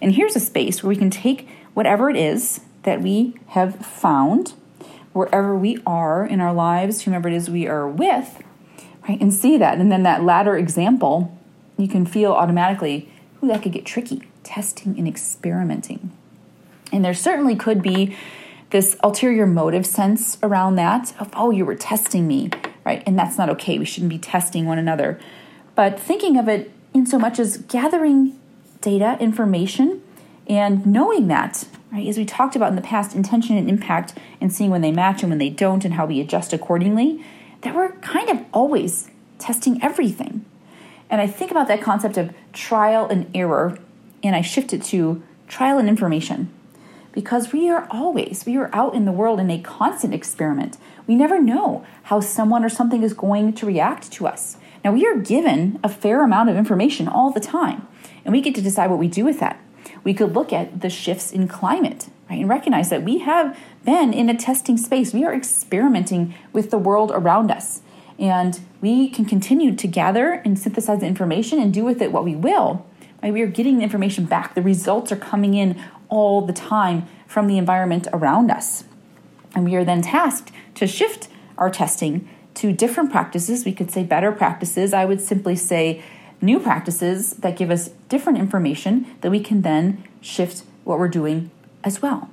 And 0.00 0.14
here's 0.14 0.36
a 0.36 0.40
space 0.40 0.82
where 0.82 0.88
we 0.88 0.96
can 0.96 1.10
take 1.10 1.48
whatever 1.74 2.08
it 2.08 2.16
is 2.16 2.60
that 2.88 3.02
we 3.02 3.34
have 3.48 3.76
found 3.84 4.54
wherever 5.12 5.54
we 5.54 5.78
are 5.84 6.24
in 6.24 6.40
our 6.40 6.54
lives, 6.54 7.02
whomever 7.02 7.28
it 7.28 7.34
is 7.34 7.50
we 7.50 7.66
are 7.66 7.86
with, 7.86 8.42
right? 9.06 9.20
And 9.20 9.32
see 9.32 9.58
that. 9.58 9.76
And 9.78 9.92
then 9.92 10.04
that 10.04 10.24
latter 10.24 10.56
example, 10.56 11.36
you 11.76 11.86
can 11.86 12.06
feel 12.06 12.32
automatically, 12.32 13.06
ooh, 13.42 13.48
that 13.48 13.62
could 13.62 13.72
get 13.72 13.84
tricky, 13.84 14.22
testing 14.42 14.96
and 14.96 15.06
experimenting. 15.06 16.12
And 16.90 17.04
there 17.04 17.12
certainly 17.12 17.56
could 17.56 17.82
be 17.82 18.16
this 18.70 18.96
ulterior 19.02 19.46
motive 19.46 19.84
sense 19.84 20.38
around 20.42 20.76
that 20.76 21.12
of, 21.20 21.28
oh, 21.34 21.50
you 21.50 21.66
were 21.66 21.74
testing 21.74 22.26
me, 22.26 22.48
right? 22.86 23.02
And 23.04 23.18
that's 23.18 23.36
not 23.36 23.50
okay. 23.50 23.78
We 23.78 23.84
shouldn't 23.84 24.10
be 24.10 24.18
testing 24.18 24.64
one 24.64 24.78
another. 24.78 25.20
But 25.74 26.00
thinking 26.00 26.38
of 26.38 26.48
it 26.48 26.70
in 26.94 27.04
so 27.04 27.18
much 27.18 27.38
as 27.38 27.58
gathering 27.58 28.38
data, 28.80 29.18
information, 29.20 30.02
and 30.46 30.86
knowing 30.86 31.28
that, 31.28 31.66
right, 31.92 32.06
as 32.06 32.18
we 32.18 32.24
talked 32.24 32.56
about 32.56 32.70
in 32.70 32.76
the 32.76 32.82
past, 32.82 33.14
intention 33.14 33.56
and 33.56 33.68
impact, 33.68 34.14
and 34.40 34.52
seeing 34.52 34.70
when 34.70 34.82
they 34.82 34.92
match 34.92 35.22
and 35.22 35.30
when 35.30 35.38
they 35.38 35.50
don't, 35.50 35.84
and 35.84 35.94
how 35.94 36.06
we 36.06 36.20
adjust 36.20 36.52
accordingly, 36.52 37.24
that 37.62 37.74
we're 37.74 37.92
kind 37.96 38.28
of 38.28 38.44
always 38.52 39.10
testing 39.38 39.82
everything. 39.82 40.44
And 41.10 41.20
I 41.20 41.26
think 41.26 41.50
about 41.50 41.68
that 41.68 41.82
concept 41.82 42.16
of 42.16 42.32
trial 42.52 43.06
and 43.06 43.30
error, 43.34 43.78
and 44.22 44.36
I 44.36 44.42
shift 44.42 44.72
it 44.72 44.82
to 44.84 45.22
trial 45.46 45.78
and 45.78 45.88
information. 45.88 46.52
Because 47.12 47.52
we 47.52 47.68
are 47.68 47.88
always, 47.90 48.44
we 48.46 48.56
are 48.58 48.70
out 48.72 48.94
in 48.94 49.04
the 49.04 49.12
world 49.12 49.40
in 49.40 49.50
a 49.50 49.60
constant 49.60 50.12
experiment. 50.14 50.76
We 51.06 51.16
never 51.16 51.40
know 51.40 51.84
how 52.04 52.20
someone 52.20 52.64
or 52.64 52.68
something 52.68 53.02
is 53.02 53.14
going 53.14 53.54
to 53.54 53.66
react 53.66 54.12
to 54.12 54.26
us. 54.26 54.58
Now, 54.84 54.92
we 54.92 55.06
are 55.06 55.16
given 55.16 55.80
a 55.82 55.88
fair 55.88 56.22
amount 56.22 56.50
of 56.50 56.56
information 56.56 57.08
all 57.08 57.32
the 57.32 57.40
time, 57.40 57.88
and 58.24 58.32
we 58.32 58.40
get 58.40 58.54
to 58.56 58.62
decide 58.62 58.90
what 58.90 58.98
we 58.98 59.08
do 59.08 59.24
with 59.24 59.40
that. 59.40 59.58
We 60.04 60.14
could 60.14 60.34
look 60.34 60.52
at 60.52 60.80
the 60.80 60.90
shifts 60.90 61.32
in 61.32 61.48
climate, 61.48 62.08
right, 62.30 62.40
and 62.40 62.48
recognize 62.48 62.90
that 62.90 63.02
we 63.02 63.18
have 63.18 63.58
been 63.84 64.12
in 64.12 64.28
a 64.28 64.36
testing 64.36 64.76
space. 64.76 65.12
We 65.12 65.24
are 65.24 65.34
experimenting 65.34 66.34
with 66.52 66.70
the 66.70 66.78
world 66.78 67.10
around 67.12 67.50
us. 67.50 67.82
And 68.18 68.58
we 68.80 69.08
can 69.08 69.24
continue 69.24 69.74
to 69.76 69.86
gather 69.86 70.32
and 70.44 70.58
synthesize 70.58 71.00
the 71.00 71.06
information 71.06 71.60
and 71.60 71.72
do 71.72 71.84
with 71.84 72.02
it 72.02 72.10
what 72.12 72.24
we 72.24 72.34
will. 72.34 72.84
Right? 73.22 73.32
We 73.32 73.42
are 73.42 73.46
getting 73.46 73.78
the 73.78 73.84
information 73.84 74.24
back. 74.24 74.54
The 74.54 74.62
results 74.62 75.12
are 75.12 75.16
coming 75.16 75.54
in 75.54 75.80
all 76.08 76.40
the 76.42 76.52
time 76.52 77.06
from 77.26 77.46
the 77.46 77.58
environment 77.58 78.08
around 78.12 78.50
us. 78.50 78.84
And 79.54 79.64
we 79.64 79.76
are 79.76 79.84
then 79.84 80.02
tasked 80.02 80.52
to 80.76 80.86
shift 80.86 81.28
our 81.56 81.70
testing 81.70 82.28
to 82.54 82.72
different 82.72 83.10
practices. 83.10 83.64
We 83.64 83.72
could 83.72 83.90
say 83.90 84.02
better 84.02 84.32
practices. 84.32 84.92
I 84.92 85.04
would 85.04 85.20
simply 85.20 85.54
say 85.54 86.02
new 86.40 86.58
practices 86.60 87.32
that 87.34 87.56
give 87.56 87.70
us 87.70 87.90
different 88.08 88.38
information 88.38 89.06
that 89.20 89.30
we 89.30 89.40
can 89.40 89.62
then 89.62 90.04
shift 90.20 90.62
what 90.84 90.98
we're 90.98 91.08
doing 91.08 91.50
as 91.84 92.00
well. 92.00 92.30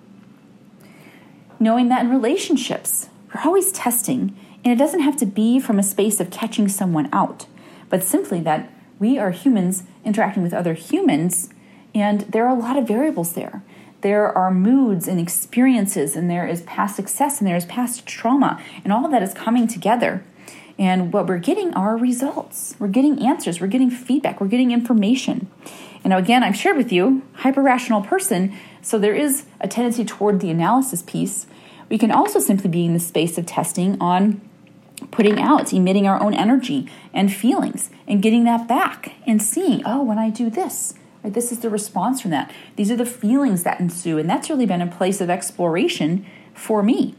Knowing 1.60 1.90
that 1.90 2.04
in 2.04 2.12
relationships, 2.12 3.10
we're 3.34 3.42
always 3.42 3.72
testing, 3.72 4.36
and 4.64 4.74
it 4.74 4.78
doesn't 4.78 5.02
have 5.02 5.18
to 5.18 5.26
be 5.26 5.60
from 5.60 5.80
a 5.80 5.84
space 5.84 6.20
of 6.20 6.30
catching 6.30 6.68
someone 6.68 7.10
out, 7.12 7.46
but 7.90 8.04
simply 8.04 8.40
that 8.42 8.72
we 9.00 9.18
are 9.18 9.32
humans 9.32 9.84
interacting 10.04 10.44
with 10.44 10.54
other 10.54 10.74
humans, 10.74 11.50
and 11.94 12.22
there 12.22 12.46
are 12.46 12.56
a 12.56 12.60
lot 12.60 12.78
of 12.78 12.88
variables 12.88 13.34
there. 13.34 13.64
There 14.02 14.28
are 14.38 14.52
moods 14.52 15.08
and 15.08 15.20
experiences, 15.20 16.16
and 16.16 16.30
there 16.30 16.48
is 16.48 16.62
past 16.62 16.96
success, 16.96 17.40
and 17.40 17.48
there 17.48 17.56
is 17.56 17.66
past 17.66 18.06
trauma, 18.06 18.62
and 18.84 18.94
all 18.94 19.06
of 19.06 19.12
that 19.12 19.24
is 19.24 19.34
coming 19.34 19.68
together. 19.68 20.24
And 20.78 21.14
what 21.14 21.28
we're 21.28 21.40
getting 21.40 21.74
are 21.74 21.96
results. 21.96 22.76
We're 22.80 22.90
getting 22.90 23.26
answers, 23.26 23.62
we're 23.62 23.68
getting 23.68 23.90
feedback, 23.90 24.42
we're 24.42 24.48
getting 24.48 24.72
information. 24.72 25.48
And 26.04 26.12
now, 26.12 26.18
again, 26.18 26.44
I've 26.44 26.56
shared 26.56 26.78
with 26.78 26.92
you, 26.92 27.24
hyper 27.34 27.62
rational 27.62 28.02
person, 28.02 28.56
so 28.82 29.00
there 29.00 29.16
is 29.16 29.46
a 29.60 29.68
tendency 29.68 30.06
toward 30.06 30.40
the 30.40 30.52
analysis 30.52 31.02
piece. 31.02 31.48
We 31.90 31.98
can 31.98 32.12
also 32.12 32.40
simply 32.40 32.70
be 32.70 32.86
in 32.86 32.94
the 32.94 33.00
space 33.00 33.38
of 33.38 33.46
testing 33.46 33.98
on 34.00 34.42
putting 35.12 35.40
out, 35.40 35.74
emitting 35.74 36.08
our 36.08 36.22
own 36.22 36.34
energy 36.34 36.90
and 37.14 37.34
feelings 37.34 37.90
and 38.08 38.22
getting 38.22 38.44
that 38.44 38.68
back 38.68 39.14
and 39.26 39.42
seeing, 39.42 39.82
oh, 39.86 40.04
when 40.04 40.18
I 40.18 40.30
do 40.30 40.50
this, 40.50 40.94
right, 41.24 41.34
this 41.34 41.52
is 41.52 41.60
the 41.60 41.70
response 41.70 42.22
from 42.22 42.32
that. 42.32 42.52
These 42.76 42.92
are 42.92 42.96
the 42.96 43.06
feelings 43.06 43.64
that 43.64 43.80
ensue. 43.80 44.18
And 44.18 44.30
that's 44.30 44.50
really 44.50 44.66
been 44.66 44.82
a 44.82 44.88
place 44.88 45.22
of 45.22 45.30
exploration 45.30 46.26
for 46.54 46.84
me, 46.84 47.16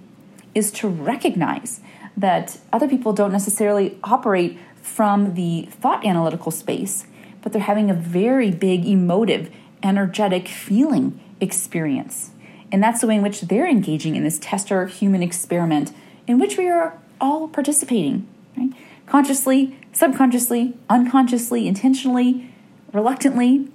is 0.54 0.70
to 0.72 0.88
recognize 0.88 1.80
that 2.16 2.58
other 2.72 2.88
people 2.88 3.12
don't 3.12 3.32
necessarily 3.32 3.98
operate 4.04 4.58
from 4.80 5.34
the 5.34 5.68
thought 5.70 6.04
analytical 6.04 6.50
space, 6.50 7.06
but 7.42 7.52
they're 7.52 7.62
having 7.62 7.90
a 7.90 7.94
very 7.94 8.50
big 8.50 8.86
emotive, 8.86 9.50
energetic 9.82 10.48
feeling 10.48 11.20
experience. 11.40 12.30
And 12.72 12.82
that's 12.82 13.00
the 13.00 13.06
way 13.06 13.16
in 13.16 13.22
which 13.22 13.42
they're 13.42 13.68
engaging 13.68 14.16
in 14.16 14.24
this 14.24 14.38
tester 14.38 14.86
human 14.86 15.22
experiment 15.22 15.92
in 16.26 16.38
which 16.38 16.56
we 16.56 16.68
are 16.68 16.98
all 17.20 17.48
participating, 17.48 18.26
right? 18.56 18.70
Consciously, 19.06 19.78
subconsciously, 19.92 20.74
unconsciously, 20.90 21.68
intentionally, 21.68 22.52
reluctantly, 22.92 23.68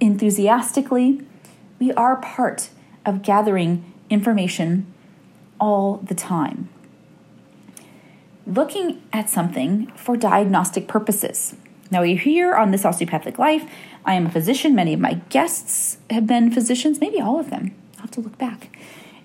enthusiastically. 0.00 1.22
We 1.78 1.92
are 1.92 2.16
part 2.16 2.70
of 3.04 3.22
gathering 3.22 3.92
information 4.10 4.92
all 5.60 5.98
the 5.98 6.14
time. 6.14 6.68
Looking 8.46 9.02
at 9.12 9.28
something 9.28 9.88
for 9.96 10.16
diagnostic 10.16 10.86
purposes. 10.86 11.56
Now, 11.90 12.02
we're 12.02 12.16
here 12.16 12.54
on 12.54 12.70
this 12.70 12.84
osteopathic 12.84 13.38
life. 13.38 13.68
I 14.04 14.14
am 14.14 14.26
a 14.26 14.30
physician. 14.30 14.74
Many 14.74 14.94
of 14.94 15.00
my 15.00 15.14
guests 15.30 15.98
have 16.10 16.26
been 16.26 16.52
physicians, 16.52 17.00
maybe 17.00 17.20
all 17.20 17.40
of 17.40 17.50
them. 17.50 17.74
I'll 17.96 18.02
have 18.02 18.10
to 18.12 18.20
look 18.20 18.38
back. 18.38 18.76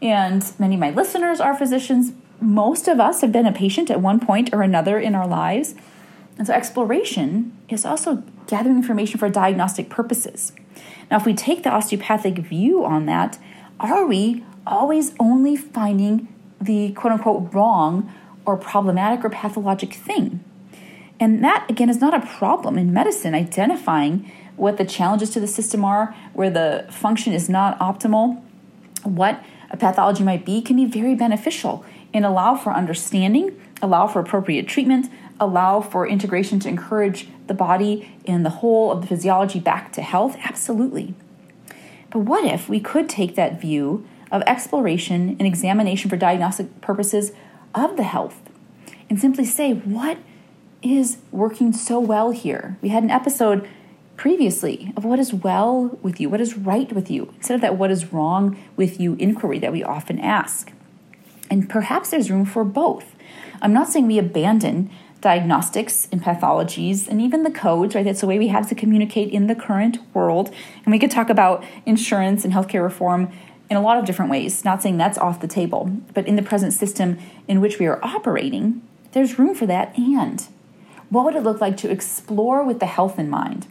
And 0.01 0.43
many 0.57 0.75
of 0.75 0.81
my 0.81 0.89
listeners 0.89 1.39
are 1.39 1.55
physicians, 1.55 2.13
most 2.41 2.87
of 2.87 2.99
us 2.99 3.21
have 3.21 3.31
been 3.31 3.45
a 3.45 3.51
patient 3.51 3.91
at 3.91 4.01
one 4.01 4.19
point 4.19 4.51
or 4.51 4.63
another 4.63 4.99
in 4.99 5.13
our 5.13 5.27
lives. 5.27 5.75
And 6.37 6.47
so 6.47 6.53
exploration 6.53 7.55
is 7.69 7.85
also 7.85 8.23
gathering 8.47 8.77
information 8.77 9.19
for 9.19 9.29
diagnostic 9.29 9.89
purposes. 9.89 10.51
Now, 11.11 11.17
if 11.17 11.25
we 11.25 11.35
take 11.35 11.61
the 11.61 11.69
osteopathic 11.69 12.39
view 12.39 12.83
on 12.83 13.05
that, 13.05 13.37
are 13.79 14.07
we 14.07 14.43
always 14.65 15.13
only 15.19 15.55
finding 15.55 16.27
the 16.59 16.93
quote 16.93 17.13
unquote 17.13 17.53
wrong 17.53 18.11
or 18.45 18.57
problematic 18.57 19.23
or 19.23 19.29
pathologic 19.29 19.93
thing? 19.93 20.43
And 21.19 21.43
that, 21.43 21.69
again, 21.69 21.89
is 21.89 22.01
not 22.01 22.13
a 22.13 22.25
problem 22.25 22.77
in 22.77 22.91
medicine, 22.91 23.35
identifying 23.35 24.31
what 24.55 24.77
the 24.77 24.85
challenges 24.85 25.29
to 25.31 25.39
the 25.39 25.47
system 25.47 25.85
are, 25.85 26.15
where 26.33 26.49
the 26.49 26.87
function 26.89 27.33
is 27.33 27.47
not 27.47 27.77
optimal, 27.79 28.41
what 29.03 29.43
a 29.69 29.77
pathology 29.77 30.23
might 30.23 30.45
be, 30.45 30.61
can 30.61 30.75
be 30.75 30.85
very 30.85 31.15
beneficial 31.15 31.85
and 32.13 32.25
allow 32.25 32.55
for 32.55 32.73
understanding, 32.73 33.59
allow 33.81 34.07
for 34.07 34.19
appropriate 34.19 34.67
treatment, 34.67 35.11
allow 35.39 35.81
for 35.81 36.07
integration 36.07 36.59
to 36.59 36.69
encourage 36.69 37.27
the 37.47 37.53
body 37.53 38.13
and 38.25 38.45
the 38.45 38.49
whole 38.49 38.91
of 38.91 39.01
the 39.01 39.07
physiology 39.07 39.59
back 39.59 39.91
to 39.93 40.01
health? 40.01 40.35
Absolutely. 40.43 41.13
But 42.09 42.19
what 42.19 42.45
if 42.45 42.67
we 42.67 42.79
could 42.79 43.07
take 43.07 43.35
that 43.35 43.59
view 43.59 44.07
of 44.31 44.43
exploration 44.43 45.35
and 45.39 45.41
examination 45.41 46.09
for 46.09 46.17
diagnostic 46.17 46.81
purposes 46.81 47.31
of 47.73 47.97
the 47.97 48.03
health 48.03 48.41
and 49.09 49.19
simply 49.19 49.45
say, 49.45 49.73
what 49.73 50.17
is 50.81 51.17
working 51.31 51.73
so 51.73 51.99
well 51.99 52.31
here? 52.31 52.77
We 52.81 52.89
had 52.89 53.03
an 53.03 53.11
episode 53.11 53.67
previously 54.17 54.93
of 54.95 55.03
what 55.03 55.19
is 55.19 55.33
well 55.33 55.97
with 56.01 56.19
you, 56.19 56.29
what 56.29 56.41
is 56.41 56.57
right 56.57 56.91
with 56.93 57.09
you, 57.09 57.33
instead 57.37 57.55
of 57.55 57.61
that 57.61 57.77
what 57.77 57.91
is 57.91 58.13
wrong 58.13 58.57
with 58.75 58.99
you 58.99 59.15
inquiry 59.15 59.59
that 59.59 59.71
we 59.71 59.83
often 59.83 60.19
ask. 60.19 60.71
And 61.49 61.69
perhaps 61.69 62.11
there's 62.11 62.31
room 62.31 62.45
for 62.45 62.63
both. 62.63 63.15
I'm 63.61 63.73
not 63.73 63.89
saying 63.89 64.07
we 64.07 64.17
abandon 64.17 64.89
diagnostics 65.21 66.07
and 66.11 66.23
pathologies 66.23 67.07
and 67.07 67.21
even 67.21 67.43
the 67.43 67.51
codes, 67.51 67.93
right? 67.93 68.03
That's 68.03 68.21
the 68.21 68.27
way 68.27 68.39
we 68.39 68.47
have 68.47 68.67
to 68.69 68.75
communicate 68.75 69.31
in 69.31 69.47
the 69.47 69.55
current 69.55 69.97
world. 70.13 70.53
And 70.83 70.91
we 70.91 70.99
could 70.99 71.11
talk 71.11 71.29
about 71.29 71.63
insurance 71.85 72.43
and 72.43 72.53
healthcare 72.53 72.83
reform 72.83 73.31
in 73.71 73.77
a 73.77 73.81
lot 73.81 73.97
of 73.97 74.05
different 74.05 74.29
ways. 74.29 74.63
Not 74.63 74.83
saying 74.83 74.97
that's 74.97 75.17
off 75.17 75.39
the 75.39 75.47
table, 75.47 75.89
but 76.13 76.27
in 76.27 76.35
the 76.35 76.43
present 76.43 76.73
system 76.73 77.17
in 77.47 77.59
which 77.59 77.79
we 77.79 77.87
are 77.87 78.03
operating, 78.03 78.81
there's 79.13 79.39
room 79.39 79.55
for 79.55 79.65
that. 79.65 79.97
And 79.97 80.45
what 81.09 81.25
would 81.25 81.35
it 81.35 81.41
look 81.43 81.59
like 81.59 81.77
to 81.77 81.89
explore 81.89 82.63
with 82.63 82.79
the 82.79 82.85
health 82.85 83.17
in 83.17 83.29
mind? 83.29 83.65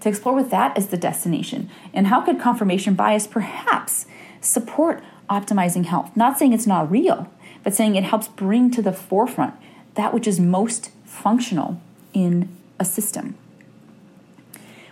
To 0.00 0.08
explore 0.08 0.34
with 0.34 0.50
that 0.50 0.76
as 0.76 0.88
the 0.88 0.96
destination? 0.96 1.70
And 1.92 2.06
how 2.06 2.20
could 2.20 2.38
confirmation 2.38 2.94
bias 2.94 3.26
perhaps 3.26 4.06
support 4.40 5.02
optimizing 5.28 5.86
health. 5.86 6.16
Not 6.16 6.38
saying 6.38 6.52
it's 6.52 6.66
not 6.66 6.90
real, 6.90 7.30
but 7.62 7.74
saying 7.74 7.96
it 7.96 8.04
helps 8.04 8.28
bring 8.28 8.70
to 8.72 8.82
the 8.82 8.92
forefront 8.92 9.54
that 9.94 10.12
which 10.12 10.26
is 10.26 10.38
most 10.38 10.90
functional 11.04 11.80
in 12.12 12.48
a 12.78 12.84
system. 12.84 13.34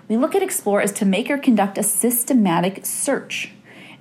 We 0.09 0.17
look 0.17 0.35
at 0.35 0.43
Explore 0.43 0.83
as 0.83 0.93
to 0.93 1.05
make 1.05 1.31
or 1.31 1.39
conduct 1.39 1.79
a 1.79 1.83
systematic 1.83 2.85
search. 2.85 3.54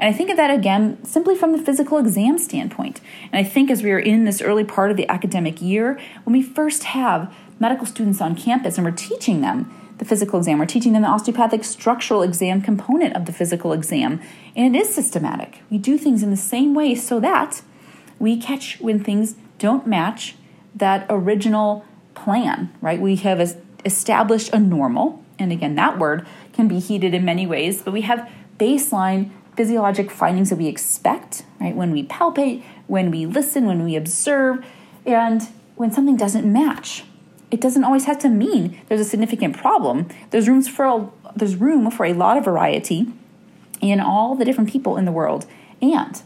And 0.04 0.14
I 0.14 0.18
think 0.18 0.30
of 0.30 0.36
that 0.36 0.52
again 0.52 1.02
simply 1.06 1.34
from 1.34 1.54
the 1.54 1.58
physical 1.58 1.98
exam 1.98 2.38
standpoint. 2.38 3.00
And 3.32 3.40
I 3.40 3.50
think 3.50 3.72
as 3.72 3.82
we 3.82 3.92
are 3.92 4.00
in 4.00 4.26
this 4.26 4.42
early 4.42 4.66
part 4.66 4.92
of 4.92 4.98
the 4.98 5.08
academic 5.08 5.62
year, 5.62 5.98
when 6.26 6.34
we 6.34 6.44
first 6.44 6.84
have 6.84 7.34
medical 7.58 7.86
students 7.86 8.20
on 8.20 8.36
campus 8.36 8.78
and 8.78 8.84
we're 8.84 8.92
teaching 8.92 9.40
them 9.40 9.74
the 10.00 10.04
physical 10.04 10.40
exam. 10.40 10.60
We're 10.60 10.66
teaching 10.66 10.92
them 10.92 11.04
the 11.04 11.08
osteopathic 11.08 11.64
structural 11.64 12.22
exam 12.22 12.62
component 12.62 13.16
of 13.16 13.28
the 13.28 13.32
physical 13.32 13.72
exam. 13.72 14.20
And 14.58 14.76
it 14.76 14.80
is 14.80 14.94
systematic. 14.94 15.60
We 15.70 15.78
do 15.78 15.98
things 15.98 16.22
in 16.22 16.32
the 16.32 16.36
same 16.36 16.74
way 16.74 16.96
so 16.96 17.22
that 17.22 17.62
we 18.20 18.36
catch 18.36 18.82
when 18.82 19.02
things 19.02 19.36
don't 19.58 19.88
match 19.88 20.36
that 20.76 21.06
original 21.10 21.86
plan, 22.14 22.76
right? 22.82 23.00
We 23.00 23.16
have 23.18 23.40
established 23.86 24.50
a 24.52 24.60
normal, 24.60 25.24
and 25.40 25.54
again, 25.54 25.76
that 25.76 25.98
word 25.98 26.28
can 26.52 26.68
be 26.68 26.80
heated 26.80 27.14
in 27.14 27.24
many 27.24 27.48
ways, 27.48 27.82
but 27.82 27.94
we 27.94 28.02
have 28.02 28.30
baseline 28.60 29.32
physiologic 29.56 30.12
findings 30.12 30.50
that 30.50 30.58
we 30.58 30.68
expect, 30.68 31.44
right? 31.60 31.76
When 31.76 31.92
we 31.92 32.04
palpate, 32.04 32.64
when 32.88 33.12
we 33.12 33.26
listen, 33.26 33.66
when 33.66 33.84
we 33.84 33.96
observe, 33.96 34.66
and 35.06 35.48
when 35.76 35.92
something 35.92 36.18
doesn't 36.18 36.52
match. 36.52 37.04
It 37.52 37.62
doesn't 37.62 37.84
always 37.84 38.06
have 38.06 38.20
to 38.20 38.30
mean 38.30 38.82
there's 38.88 39.02
a 39.02 39.06
significant 39.06 39.56
problem. 39.56 40.08
There's 40.32 40.48
rooms 40.48 40.68
for 40.68 40.86
a, 40.86 41.10
there's 41.36 41.56
room 41.56 41.92
for 41.92 42.06
a 42.06 42.14
lot 42.14 42.38
of 42.38 42.46
variety 42.46 43.08
in 43.82 44.00
all 44.00 44.36
the 44.36 44.46
different 44.46 44.70
people 44.70 44.98
in 44.98 45.06
the 45.06 45.12
world. 45.12 45.46
And 45.82 46.22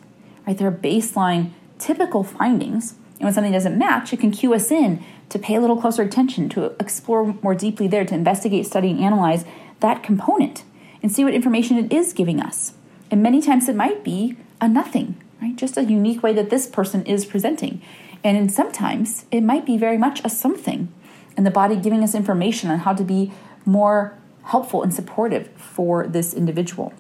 right, 0.46 0.58
there 0.58 0.68
are 0.68 0.72
baseline 0.72 1.52
typical 1.80 2.24
findings. 2.24 2.94
And 3.16 3.24
when 3.24 3.34
something 3.34 3.52
doesn't 3.52 3.78
match, 3.78 4.14
it 4.14 4.20
can 4.20 4.32
cue 4.32 4.54
us 4.54 4.72
in 4.72 5.04
to 5.30 5.40
pay 5.40 5.56
a 5.56 5.60
little 5.60 5.82
closer 5.82 6.04
attention, 6.04 6.50
to 6.50 6.76
explore 6.80 7.36
more 7.42 7.56
deeply 7.56 7.88
there, 7.88 8.06
to 8.06 8.14
investigate, 8.14 8.66
study, 8.66 8.92
and 8.92 9.00
analyze 9.00 9.44
that 9.80 10.04
component 10.04 10.64
and 11.02 11.12
see 11.12 11.24
what 11.24 11.34
information 11.34 11.78
it 11.78 11.92
is 11.92 12.14
giving 12.14 12.40
us. 12.40 12.74
And 13.10 13.24
many 13.24 13.42
times 13.42 13.70
it 13.70 13.76
might 13.76 14.04
be 14.04 14.38
a 14.60 14.68
nothing, 14.68 15.22
right? 15.42 15.56
Just 15.56 15.78
a 15.78 15.84
unique 15.84 16.24
way 16.24 16.34
that 16.34 16.50
this 16.50 16.68
person 16.68 17.06
is 17.06 17.26
presenting. 17.26 17.82
And 18.24 18.52
sometimes 18.52 19.26
it 19.32 19.42
might 19.42 19.66
be 19.66 19.78
very 19.78 19.98
much 19.98 20.22
a 20.24 20.30
something, 20.30 20.92
and 21.36 21.46
the 21.46 21.52
body 21.52 21.76
giving 21.76 22.04
us 22.04 22.16
information 22.16 22.70
on 22.70 22.80
how 22.80 22.94
to 22.94 23.04
be 23.04 23.32
more 23.66 24.18
helpful 24.46 24.82
and 24.82 24.94
supportive 24.94 25.50
for 25.56 26.08
this 26.08 26.34
individual. 26.34 26.94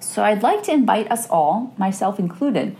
So 0.00 0.24
I'd 0.24 0.42
like 0.42 0.62
to 0.64 0.72
invite 0.72 1.10
us 1.10 1.28
all, 1.28 1.74
myself 1.76 2.18
included, 2.18 2.76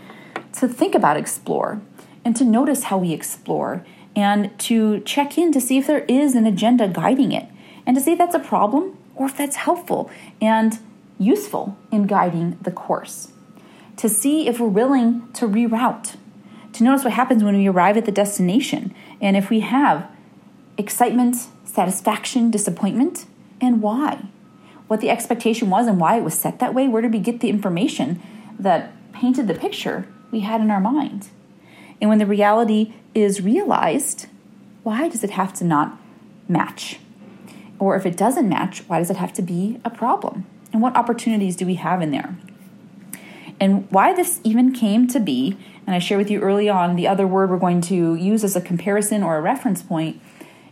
to 0.53 0.67
think 0.67 0.95
about 0.95 1.17
explore 1.17 1.81
and 2.25 2.35
to 2.35 2.43
notice 2.43 2.83
how 2.83 2.97
we 2.97 3.13
explore 3.13 3.85
and 4.15 4.57
to 4.59 5.01
check 5.01 5.37
in 5.37 5.51
to 5.51 5.61
see 5.61 5.77
if 5.77 5.85
there 5.85 6.05
is 6.05 6.33
an 6.33 6.47
agenda 6.47 6.87
guiding 6.87 7.31
it 7.31 7.47
and 7.85 7.95
to 7.95 8.01
see 8.01 8.13
if 8.13 8.17
that's 8.17 8.33
a 8.33 8.39
problem 8.39 8.97
or 9.15 9.27
if 9.27 9.37
that's 9.37 9.57
helpful 9.57 10.09
and 10.41 10.79
useful 11.19 11.77
in 11.91 12.07
guiding 12.07 12.57
the 12.61 12.71
course. 12.71 13.29
To 13.97 14.09
see 14.09 14.47
if 14.47 14.59
we're 14.59 14.67
willing 14.67 15.31
to 15.33 15.47
reroute, 15.47 16.15
to 16.73 16.83
notice 16.83 17.03
what 17.03 17.13
happens 17.13 17.43
when 17.43 17.57
we 17.57 17.67
arrive 17.67 17.97
at 17.97 18.05
the 18.05 18.11
destination, 18.11 18.93
and 19.19 19.35
if 19.35 19.49
we 19.49 19.61
have 19.61 20.07
excitement, 20.77 21.35
satisfaction, 21.65 22.51
disappointment, 22.51 23.25
and 23.59 23.81
why. 23.81 24.25
What 24.87 25.01
the 25.01 25.09
expectation 25.09 25.69
was 25.69 25.87
and 25.87 25.99
why 25.99 26.17
it 26.17 26.23
was 26.23 26.37
set 26.37 26.59
that 26.59 26.73
way. 26.73 26.87
Where 26.87 27.01
did 27.01 27.13
we 27.13 27.19
get 27.19 27.39
the 27.39 27.49
information 27.49 28.21
that 28.59 28.91
painted 29.11 29.47
the 29.47 29.53
picture 29.53 30.07
we 30.31 30.41
had 30.41 30.61
in 30.61 30.71
our 30.71 30.79
mind? 30.79 31.29
And 31.99 32.09
when 32.09 32.19
the 32.19 32.25
reality 32.25 32.93
is 33.13 33.41
realized, 33.41 34.27
why 34.83 35.09
does 35.09 35.23
it 35.23 35.31
have 35.31 35.53
to 35.55 35.63
not 35.63 35.99
match? 36.47 36.99
Or 37.79 37.95
if 37.95 38.05
it 38.05 38.15
doesn't 38.15 38.47
match, 38.47 38.83
why 38.87 38.99
does 38.99 39.09
it 39.09 39.17
have 39.17 39.33
to 39.33 39.41
be 39.41 39.79
a 39.83 39.89
problem? 39.89 40.45
And 40.73 40.81
what 40.81 40.95
opportunities 40.95 41.55
do 41.55 41.65
we 41.65 41.75
have 41.75 42.01
in 42.01 42.11
there? 42.11 42.37
And 43.59 43.89
why 43.91 44.13
this 44.13 44.39
even 44.43 44.71
came 44.71 45.07
to 45.07 45.19
be, 45.19 45.57
and 45.85 45.95
I 45.95 45.99
share 45.99 46.17
with 46.17 46.29
you 46.29 46.41
early 46.41 46.69
on 46.69 46.95
the 46.95 47.07
other 47.07 47.25
word 47.25 47.49
we're 47.49 47.57
going 47.57 47.81
to 47.81 48.15
use 48.15 48.43
as 48.43 48.55
a 48.55 48.61
comparison 48.61 49.23
or 49.23 49.37
a 49.37 49.41
reference 49.41 49.81
point, 49.81 50.21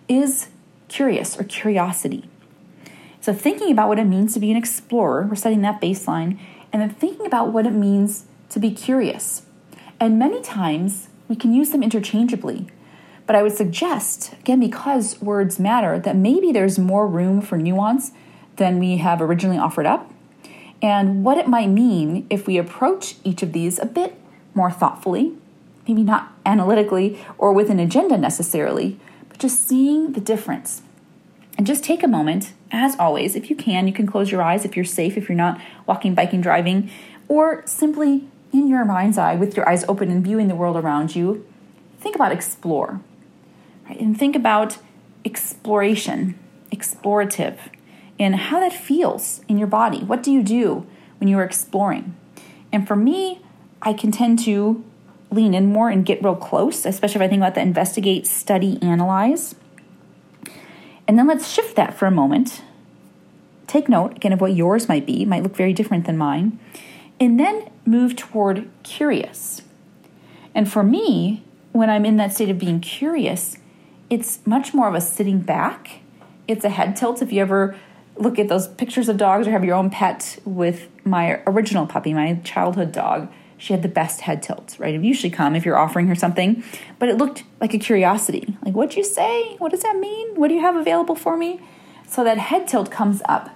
is 0.08 0.50
curious 0.88 1.40
or 1.40 1.44
curiosity. 1.44 2.30
So, 3.22 3.34
thinking 3.34 3.72
about 3.72 3.88
what 3.88 3.98
it 3.98 4.06
means 4.06 4.34
to 4.36 4.40
be 4.40 4.52
an 4.52 4.58
explorer, 4.58 5.26
we're 5.28 5.36
setting 5.36 5.62
that 5.62 5.82
baseline, 5.82 6.38
and 6.72 6.82
then 6.82 6.92
thinking 6.92 7.26
about 7.26 7.52
what 7.52 7.66
it 7.66 7.72
means 7.72 8.26
to 8.50 8.60
be 8.60 8.70
curious. 8.70 9.44
And 10.00 10.20
many 10.20 10.42
times 10.42 11.10
we 11.28 11.36
can 11.36 11.54
use 11.54 11.72
them 11.72 11.82
interchangeably. 11.82 12.68
But 13.26 13.36
I 13.36 13.42
would 13.42 13.54
suggest, 13.54 14.34
again, 14.34 14.60
because 14.60 15.20
words 15.22 15.60
matter, 15.60 15.98
that 15.98 16.16
maybe 16.16 16.52
there's 16.52 16.78
more 16.78 17.08
room 17.08 17.42
for 17.42 17.58
nuance 17.58 18.12
than 18.58 18.80
we 18.80 18.98
have 18.98 19.22
originally 19.22 19.58
offered 19.58 19.86
up, 19.86 20.12
and 20.82 21.24
what 21.24 21.38
it 21.38 21.48
might 21.48 21.70
mean 21.70 22.26
if 22.30 22.48
we 22.48 22.58
approach 22.58 23.16
each 23.24 23.42
of 23.42 23.54
these 23.54 23.80
a 23.80 23.86
bit 23.86 24.16
more 24.54 24.72
thoughtfully, 24.72 25.34
maybe 25.88 26.04
not 26.04 26.32
analytically 26.46 27.20
or 27.38 27.54
with 27.54 27.70
an 27.70 27.80
agenda 27.80 28.18
necessarily, 28.18 29.00
but 29.30 29.40
just 29.40 29.68
seeing 29.68 30.14
the 30.14 30.22
difference. 30.22 30.82
And 31.58 31.66
just 31.66 31.84
take 31.84 32.04
a 32.04 32.08
moment, 32.08 32.54
as 32.72 32.96
always, 33.00 33.36
if 33.36 33.50
you 33.50 33.56
can, 33.56 33.88
you 33.88 33.94
can 33.94 34.06
close 34.06 34.32
your 34.32 34.42
eyes 34.42 34.66
if 34.66 34.76
you're 34.76 34.86
safe, 34.86 35.16
if 35.16 35.30
you're 35.30 35.38
not 35.38 35.60
walking, 35.86 36.14
biking, 36.14 36.42
driving, 36.42 36.90
or 37.28 37.66
simply 37.66 38.28
in 38.52 38.68
your 38.68 38.86
mind's 38.86 39.18
eye 39.18 39.36
with 39.36 39.56
your 39.56 39.68
eyes 39.68 39.86
open 39.88 40.12
and 40.12 40.24
viewing 40.24 40.48
the 40.48 40.56
world 40.56 40.76
around 40.76 41.16
you, 41.16 41.46
think 42.00 42.16
about 42.16 42.32
explore. 42.32 43.00
Right? 43.88 44.00
And 44.00 44.18
think 44.18 44.36
about 44.36 44.78
exploration, 45.24 46.38
explorative, 46.72 47.58
and 48.20 48.36
how 48.36 48.60
that 48.60 48.74
feels 48.74 49.42
in 49.48 49.58
your 49.58 49.68
body. 49.68 50.00
What 50.00 50.24
do 50.24 50.32
you 50.32 50.44
do 50.44 50.86
when 51.20 51.28
you 51.28 51.38
are 51.38 51.44
exploring? 51.44 52.16
And 52.72 52.88
for 52.88 52.96
me, 52.96 53.42
I 53.82 53.94
can 53.94 54.12
tend 54.12 54.40
to 54.40 54.84
lean 55.32 55.54
in 55.54 55.72
more 55.72 55.90
and 55.90 56.06
get 56.06 56.24
real 56.24 56.36
close, 56.36 56.86
especially 56.86 57.18
if 57.18 57.22
I 57.22 57.28
think 57.28 57.40
about 57.40 57.56
the 57.56 57.62
investigate, 57.62 58.26
study, 58.26 58.80
analyze. 58.82 59.56
And 61.08 61.20
then 61.20 61.28
let's 61.28 61.48
shift 61.48 61.76
that 61.76 61.94
for 61.94 62.06
a 62.06 62.12
moment. 62.12 62.64
Take 63.68 63.90
note 63.90 64.16
again 64.16 64.34
of 64.34 64.42
what 64.42 64.56
yours 64.56 64.88
might 64.88 65.06
be, 65.06 65.24
it 65.24 65.28
might 65.28 65.44
look 65.44 65.56
very 65.56 65.74
different 65.74 66.06
than 66.06 66.18
mine. 66.18 66.60
And 67.20 67.40
then 67.40 67.70
move 67.86 68.16
toward 68.16 68.70
curious. 68.84 69.62
And 70.54 70.72
for 70.72 70.84
me, 70.84 71.44
when 71.72 71.90
I'm 71.90 72.06
in 72.06 72.18
that 72.18 72.34
state 72.34 72.50
of 72.50 72.58
being 72.58 72.80
curious, 72.80 73.58
it's 74.10 74.46
much 74.46 74.74
more 74.74 74.88
of 74.88 74.96
a 74.96 75.02
sitting 75.02 75.40
back. 75.40 76.00
It's 76.48 76.64
a 76.64 76.70
head 76.70 76.96
tilt. 76.96 77.22
If 77.22 77.32
you 77.32 77.42
ever 77.42 77.76
look 78.18 78.40
at 78.40 78.48
those 78.48 78.68
pictures 78.68 79.10
of 79.10 79.18
dogs 79.18 79.48
or 79.48 79.52
have 79.52 79.66
your 79.66 79.76
own 79.76 79.90
pet 79.90 80.40
with 80.46 80.88
my 81.04 81.42
original 81.46 81.86
puppy, 81.86 82.14
my 82.14 82.36
childhood 82.44 82.92
dog, 82.92 83.32
she 83.58 83.74
had 83.74 83.82
the 83.82 83.90
best 83.90 84.22
head 84.22 84.44
tilt, 84.44 84.76
right? 84.80 84.94
It 84.94 85.04
usually 85.04 85.30
come 85.30 85.56
if 85.56 85.66
you're 85.66 85.78
offering 85.78 86.08
her 86.08 86.16
something, 86.16 86.64
but 87.00 87.10
it 87.10 87.18
looked 87.18 87.44
like 87.62 87.74
a 87.74 87.80
curiosity. 87.80 88.58
Like, 88.62 88.74
what'd 88.74 88.98
you 88.98 89.04
say? 89.04 89.56
What 89.58 89.72
does 89.72 89.82
that 89.82 89.98
mean? 89.98 90.36
What 90.36 90.50
do 90.50 90.54
you 90.54 90.62
have 90.62 90.76
available 90.76 91.16
for 91.16 91.38
me? 91.38 91.62
So 92.08 92.24
that 92.24 92.38
head 92.38 92.68
tilt 92.68 92.92
comes 92.92 93.22
up 93.26 93.50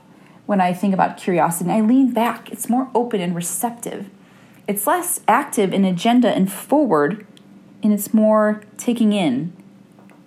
when 0.46 0.62
I 0.62 0.74
think 0.74 0.94
about 0.94 1.18
curiosity. 1.18 1.70
And 1.70 1.74
I 1.74 1.86
lean 1.86 2.12
back. 2.12 2.52
It's 2.52 2.70
more 2.70 2.90
open 2.96 3.22
and 3.22 3.36
receptive. 3.36 4.10
It's 4.68 4.88
less 4.88 5.20
active 5.28 5.74
in 5.74 5.84
agenda 5.84 6.30
and 6.30 6.52
forward, 6.52 7.26
and 7.84 7.92
it's 7.92 8.14
more 8.14 8.62
taking 8.78 9.14
in, 9.14 9.52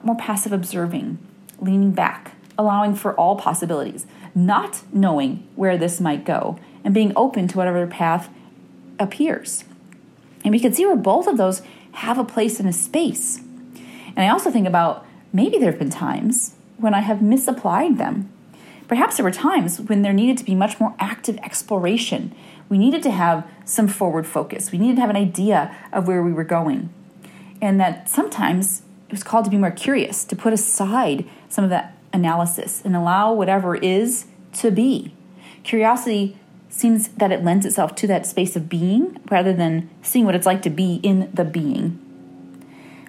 more 0.02 0.16
passive 0.16 0.52
observing, 0.52 1.18
leaning 1.60 1.92
back, 1.92 2.32
allowing 2.58 2.94
for 2.94 3.14
all 3.14 3.36
possibilities, 3.36 4.06
not 4.34 4.82
knowing 4.92 5.46
where 5.56 5.76
this 5.76 6.00
might 6.00 6.24
go, 6.24 6.58
and 6.84 6.94
being 6.94 7.12
open 7.16 7.48
to 7.48 7.56
whatever 7.56 7.86
path 7.86 8.28
appears. 8.98 9.64
And 10.44 10.52
we 10.52 10.60
can 10.60 10.72
see 10.72 10.86
where 10.86 10.96
both 10.96 11.26
of 11.26 11.36
those 11.36 11.62
have 11.92 12.18
a 12.18 12.24
place 12.24 12.58
in 12.58 12.66
a 12.66 12.72
space. 12.72 13.38
And 14.16 14.20
I 14.20 14.28
also 14.28 14.50
think 14.50 14.66
about 14.66 15.06
maybe 15.32 15.58
there 15.58 15.70
have 15.70 15.78
been 15.78 15.90
times 15.90 16.54
when 16.78 16.94
I 16.94 17.00
have 17.00 17.22
misapplied 17.22 17.98
them. 17.98 18.30
Perhaps 18.88 19.16
there 19.16 19.24
were 19.24 19.30
times 19.30 19.80
when 19.80 20.02
there 20.02 20.12
needed 20.12 20.36
to 20.38 20.44
be 20.44 20.54
much 20.54 20.80
more 20.80 20.94
active 20.98 21.38
exploration. 21.38 22.34
We 22.68 22.78
needed 22.78 23.02
to 23.04 23.10
have 23.10 23.46
some 23.64 23.88
forward 23.88 24.26
focus. 24.26 24.72
We 24.72 24.78
needed 24.78 24.96
to 24.96 25.00
have 25.00 25.10
an 25.10 25.16
idea 25.16 25.74
of 25.92 26.06
where 26.06 26.22
we 26.22 26.32
were 26.32 26.44
going. 26.44 26.90
And 27.60 27.80
that 27.80 28.08
sometimes 28.08 28.82
it 29.06 29.12
was 29.12 29.22
called 29.22 29.44
to 29.44 29.50
be 29.50 29.56
more 29.56 29.70
curious, 29.70 30.24
to 30.24 30.36
put 30.36 30.52
aside 30.52 31.24
some 31.48 31.64
of 31.64 31.70
that 31.70 31.96
analysis 32.12 32.82
and 32.84 32.96
allow 32.96 33.32
whatever 33.32 33.74
is 33.76 34.26
to 34.54 34.70
be. 34.70 35.14
Curiosity 35.62 36.36
seems 36.68 37.08
that 37.08 37.30
it 37.30 37.44
lends 37.44 37.66
itself 37.66 37.94
to 37.94 38.06
that 38.06 38.26
space 38.26 38.56
of 38.56 38.68
being 38.68 39.20
rather 39.30 39.52
than 39.52 39.90
seeing 40.02 40.24
what 40.24 40.34
it's 40.34 40.46
like 40.46 40.62
to 40.62 40.70
be 40.70 40.96
in 41.02 41.30
the 41.32 41.44
being. 41.44 41.98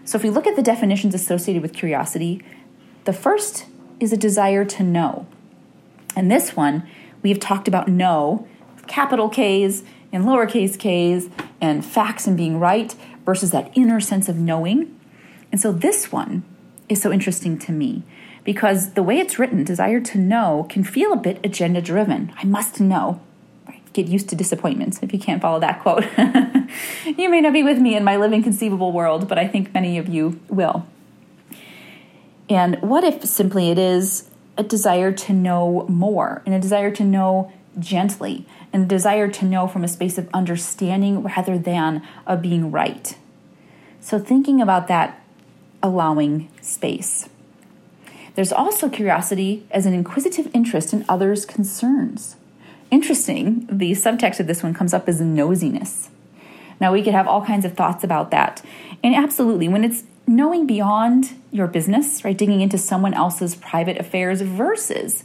So, 0.06 0.18
if 0.18 0.24
we 0.24 0.30
look 0.30 0.48
at 0.48 0.58
the 0.58 0.62
definitions 0.62 1.16
associated 1.16 1.62
with 1.62 1.74
curiosity, 1.74 2.44
the 3.06 3.14
first 3.14 3.66
is 4.00 4.12
a 4.12 4.18
desire 4.18 4.66
to 4.66 4.84
know. 4.84 5.26
And 6.16 6.30
this 6.30 6.56
one, 6.56 6.88
we 7.22 7.30
have 7.30 7.40
talked 7.40 7.70
about 7.70 7.88
know, 7.88 8.48
capital 8.86 9.30
K's 9.30 9.84
and 10.12 10.26
lowercase 10.26 10.78
k's, 10.78 11.30
and 11.60 11.84
facts 11.84 12.28
and 12.28 12.38
being 12.38 12.60
right 12.60 12.96
versus 13.26 13.52
that 13.52 13.72
inner 13.76 14.00
sense 14.00 14.30
of 14.30 14.36
knowing. 14.36 15.00
And 15.52 15.60
so, 15.60 15.72
this 15.72 16.12
one 16.12 16.44
is 16.90 17.02
so 17.02 17.12
interesting 17.12 17.58
to 17.60 17.72
me 17.72 18.04
because 18.44 18.94
the 18.94 19.04
way 19.04 19.20
it's 19.20 19.40
written, 19.40 19.64
desire 19.64 20.02
to 20.02 20.18
know, 20.18 20.66
can 20.70 20.84
feel 20.84 21.14
a 21.14 21.18
bit 21.18 21.40
agenda 21.44 21.82
driven. 21.82 22.34
I 22.38 22.44
must 22.46 22.80
know 22.80 23.22
get 23.94 24.08
used 24.08 24.28
to 24.30 24.36
disappointments 24.36 25.00
if 25.02 25.14
you 25.14 25.20
can't 25.20 25.42
follow 25.42 25.60
that 25.60 25.82
quote. 25.82 26.06
you 27.18 27.30
may 27.30 27.40
not 27.40 27.54
be 27.54 27.64
with 27.64 27.78
me 27.78 27.96
in 27.96 28.04
my 28.04 28.18
living 28.18 28.44
conceivable 28.44 28.92
world, 28.92 29.30
but 29.30 29.40
I 29.40 29.48
think 29.48 29.74
many 29.74 29.98
of 29.98 30.10
you 30.10 30.40
will. 30.50 30.86
And 32.50 32.82
what 32.82 33.04
if 33.04 33.24
simply 33.24 33.70
it 33.70 33.80
is 33.80 34.30
a 34.58 34.64
desire 34.64 35.12
to 35.12 35.34
know 35.34 35.86
more 35.88 36.42
and 36.46 36.54
a 36.54 36.60
desire 36.60 36.92
to 36.92 37.04
know 37.04 37.52
gently 37.80 38.46
and 38.72 38.84
a 38.84 38.88
desire 38.88 39.28
to 39.28 39.46
know 39.46 39.68
from 39.68 39.84
a 39.84 39.88
space 39.88 40.18
of 40.18 40.30
understanding 40.34 41.24
rather 41.24 41.58
than 41.58 42.06
of 42.28 42.42
being 42.42 42.72
right? 42.72 43.16
So, 44.02 44.20
thinking 44.20 44.62
about 44.62 44.88
that 44.90 45.22
allowing 45.82 46.50
space. 46.62 47.30
There's 48.36 48.52
also 48.52 48.90
curiosity 48.90 49.66
as 49.72 49.86
an 49.86 49.94
inquisitive 49.94 50.50
interest 50.54 50.94
in 50.94 51.06
others' 51.08 51.46
concerns 51.46 52.36
Interesting, 52.94 53.66
the 53.72 53.94
subtext 53.94 54.40
of 54.40 54.46
this 54.46 54.62
one 54.62 54.76
comes 54.76 54.94
up 54.94 55.10
as 55.10 55.20
nosiness. 55.20 56.10
Now, 56.80 56.94
we 56.94 57.02
could 57.02 57.16
have 57.16 57.28
all 57.28 57.44
kinds 57.44 57.66
of 57.66 57.74
thoughts 57.74 58.04
about 58.04 58.30
that. 58.30 58.62
And 59.04 59.16
absolutely, 59.16 59.68
when 59.68 59.84
it's 59.84 60.04
knowing 60.28 60.68
beyond 60.68 61.32
your 61.52 61.66
business, 61.66 62.24
right, 62.24 62.38
digging 62.38 62.62
into 62.62 62.78
someone 62.78 63.16
else's 63.16 63.56
private 63.56 63.98
affairs 63.98 64.42
versus 64.42 65.24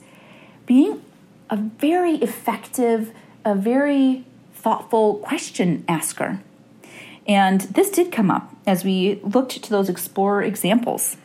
being 0.64 1.02
a 1.50 1.56
very 1.56 2.14
effective, 2.14 3.12
a 3.44 3.54
very 3.54 4.24
thoughtful 4.54 5.16
question 5.16 5.84
asker. 5.86 6.40
And 7.26 7.60
this 7.60 7.90
did 7.90 8.10
come 8.10 8.30
up 8.30 8.50
as 8.66 8.82
we 8.82 9.20
looked 9.22 9.62
to 9.62 9.68
those 9.68 9.90
explorer 9.90 10.42
examples. 10.42 11.18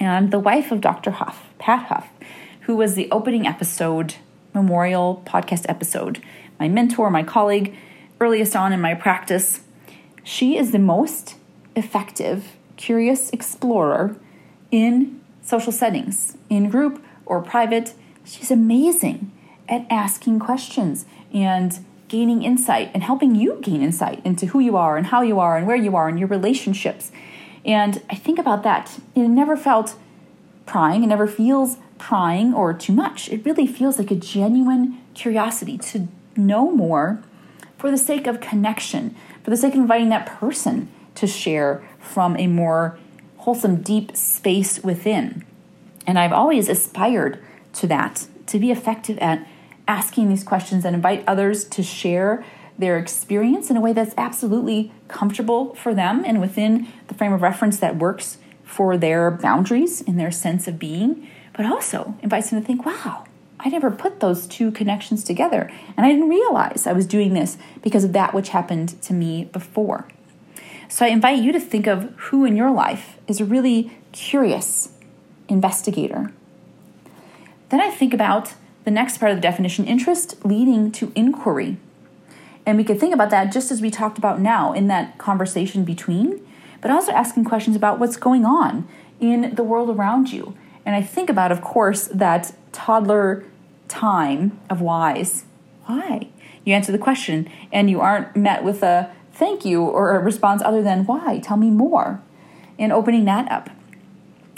And 0.00 0.30
the 0.30 0.38
wife 0.38 0.72
of 0.72 0.80
Dr. 0.80 1.10
Huff, 1.10 1.50
Pat 1.58 1.86
Huff, 1.88 2.08
who 2.62 2.74
was 2.74 2.94
the 2.94 3.10
opening 3.10 3.46
episode, 3.46 4.14
memorial 4.54 5.22
podcast 5.26 5.66
episode, 5.68 6.22
my 6.58 6.68
mentor, 6.68 7.10
my 7.10 7.22
colleague, 7.22 7.76
earliest 8.18 8.56
on 8.56 8.72
in 8.72 8.80
my 8.80 8.94
practice, 8.94 9.60
she 10.24 10.56
is 10.56 10.72
the 10.72 10.78
most 10.78 11.36
effective, 11.76 12.56
curious 12.76 13.30
explorer 13.30 14.16
in 14.70 15.20
social 15.42 15.72
settings, 15.72 16.36
in 16.48 16.70
group 16.70 17.04
or 17.26 17.42
private. 17.42 17.94
She's 18.24 18.50
amazing 18.50 19.30
at 19.68 19.86
asking 19.90 20.38
questions 20.38 21.04
and 21.32 21.84
gaining 22.08 22.42
insight 22.42 22.90
and 22.92 23.02
helping 23.02 23.34
you 23.34 23.58
gain 23.62 23.82
insight 23.82 24.24
into 24.24 24.46
who 24.46 24.60
you 24.60 24.76
are 24.76 24.96
and 24.96 25.06
how 25.06 25.22
you 25.22 25.38
are 25.38 25.56
and 25.56 25.66
where 25.66 25.76
you 25.76 25.94
are 25.94 26.08
and 26.08 26.18
your 26.18 26.28
relationships. 26.28 27.12
And 27.64 28.02
I 28.08 28.14
think 28.14 28.38
about 28.38 28.62
that. 28.62 28.98
It 29.14 29.28
never 29.28 29.56
felt 29.56 29.96
prying, 30.66 31.02
it 31.02 31.08
never 31.08 31.26
feels 31.26 31.76
prying 31.98 32.54
or 32.54 32.72
too 32.72 32.92
much. 32.92 33.28
It 33.28 33.44
really 33.44 33.66
feels 33.66 33.98
like 33.98 34.10
a 34.10 34.14
genuine 34.14 34.98
curiosity 35.14 35.76
to 35.78 36.08
know 36.36 36.70
more 36.70 37.22
for 37.76 37.90
the 37.90 37.98
sake 37.98 38.26
of 38.26 38.40
connection, 38.40 39.14
for 39.42 39.50
the 39.50 39.56
sake 39.56 39.74
of 39.74 39.80
inviting 39.80 40.08
that 40.10 40.26
person 40.26 40.88
to 41.16 41.26
share 41.26 41.82
from 41.98 42.36
a 42.36 42.46
more 42.46 42.98
wholesome, 43.38 43.82
deep 43.82 44.16
space 44.16 44.82
within. 44.82 45.44
And 46.06 46.18
I've 46.18 46.32
always 46.32 46.68
aspired 46.68 47.42
to 47.74 47.86
that, 47.86 48.26
to 48.46 48.58
be 48.58 48.70
effective 48.70 49.18
at 49.18 49.46
asking 49.88 50.28
these 50.28 50.44
questions 50.44 50.84
and 50.84 50.94
invite 50.94 51.24
others 51.26 51.64
to 51.64 51.82
share 51.82 52.44
their 52.80 52.98
experience 52.98 53.70
in 53.70 53.76
a 53.76 53.80
way 53.80 53.92
that's 53.92 54.14
absolutely 54.16 54.92
comfortable 55.08 55.74
for 55.74 55.94
them 55.94 56.24
and 56.26 56.40
within 56.40 56.88
the 57.08 57.14
frame 57.14 57.32
of 57.32 57.42
reference 57.42 57.78
that 57.78 57.96
works 57.96 58.38
for 58.64 58.96
their 58.96 59.30
boundaries 59.30 60.00
and 60.00 60.18
their 60.18 60.30
sense 60.30 60.66
of 60.66 60.78
being, 60.78 61.28
but 61.52 61.66
also 61.66 62.14
invites 62.22 62.50
them 62.50 62.60
to 62.60 62.66
think, 62.66 62.86
wow, 62.86 63.24
I 63.58 63.68
never 63.68 63.90
put 63.90 64.20
those 64.20 64.46
two 64.46 64.70
connections 64.70 65.22
together. 65.22 65.70
And 65.96 66.06
I 66.06 66.10
didn't 66.12 66.28
realize 66.28 66.86
I 66.86 66.92
was 66.92 67.06
doing 67.06 67.34
this 67.34 67.58
because 67.82 68.04
of 68.04 68.12
that 68.14 68.32
which 68.32 68.50
happened 68.50 69.00
to 69.02 69.12
me 69.12 69.44
before. 69.44 70.08
So 70.88 71.04
I 71.04 71.08
invite 71.08 71.42
you 71.42 71.52
to 71.52 71.60
think 71.60 71.86
of 71.86 72.12
who 72.16 72.44
in 72.44 72.56
your 72.56 72.70
life 72.70 73.18
is 73.28 73.40
a 73.40 73.44
really 73.44 73.96
curious 74.12 74.96
investigator. 75.48 76.32
Then 77.68 77.80
I 77.80 77.90
think 77.90 78.14
about 78.14 78.54
the 78.84 78.90
next 78.90 79.18
part 79.18 79.30
of 79.30 79.36
the 79.36 79.42
definition 79.42 79.86
interest 79.86 80.44
leading 80.44 80.90
to 80.92 81.12
inquiry. 81.14 81.76
And 82.66 82.76
we 82.76 82.84
could 82.84 83.00
think 83.00 83.14
about 83.14 83.30
that 83.30 83.52
just 83.52 83.70
as 83.70 83.80
we 83.80 83.90
talked 83.90 84.18
about 84.18 84.40
now 84.40 84.72
in 84.72 84.86
that 84.88 85.18
conversation 85.18 85.84
between, 85.84 86.46
but 86.80 86.90
also 86.90 87.12
asking 87.12 87.44
questions 87.44 87.76
about 87.76 87.98
what's 87.98 88.16
going 88.16 88.44
on 88.44 88.86
in 89.18 89.54
the 89.54 89.64
world 89.64 89.90
around 89.90 90.32
you. 90.32 90.56
And 90.84 90.96
I 90.96 91.02
think 91.02 91.30
about, 91.30 91.52
of 91.52 91.60
course, 91.60 92.06
that 92.08 92.52
toddler 92.72 93.44
time 93.88 94.58
of 94.68 94.80
whys. 94.80 95.44
Why? 95.86 96.28
You 96.64 96.74
answer 96.74 96.92
the 96.92 96.98
question 96.98 97.50
and 97.72 97.90
you 97.90 98.00
aren't 98.00 98.36
met 98.36 98.64
with 98.64 98.82
a 98.82 99.10
thank 99.32 99.64
you 99.64 99.82
or 99.82 100.14
a 100.14 100.18
response 100.18 100.62
other 100.62 100.82
than 100.82 101.06
why? 101.06 101.40
Tell 101.42 101.56
me 101.56 101.70
more. 101.70 102.22
And 102.78 102.92
opening 102.92 103.24
that 103.26 103.50
up. 103.50 103.70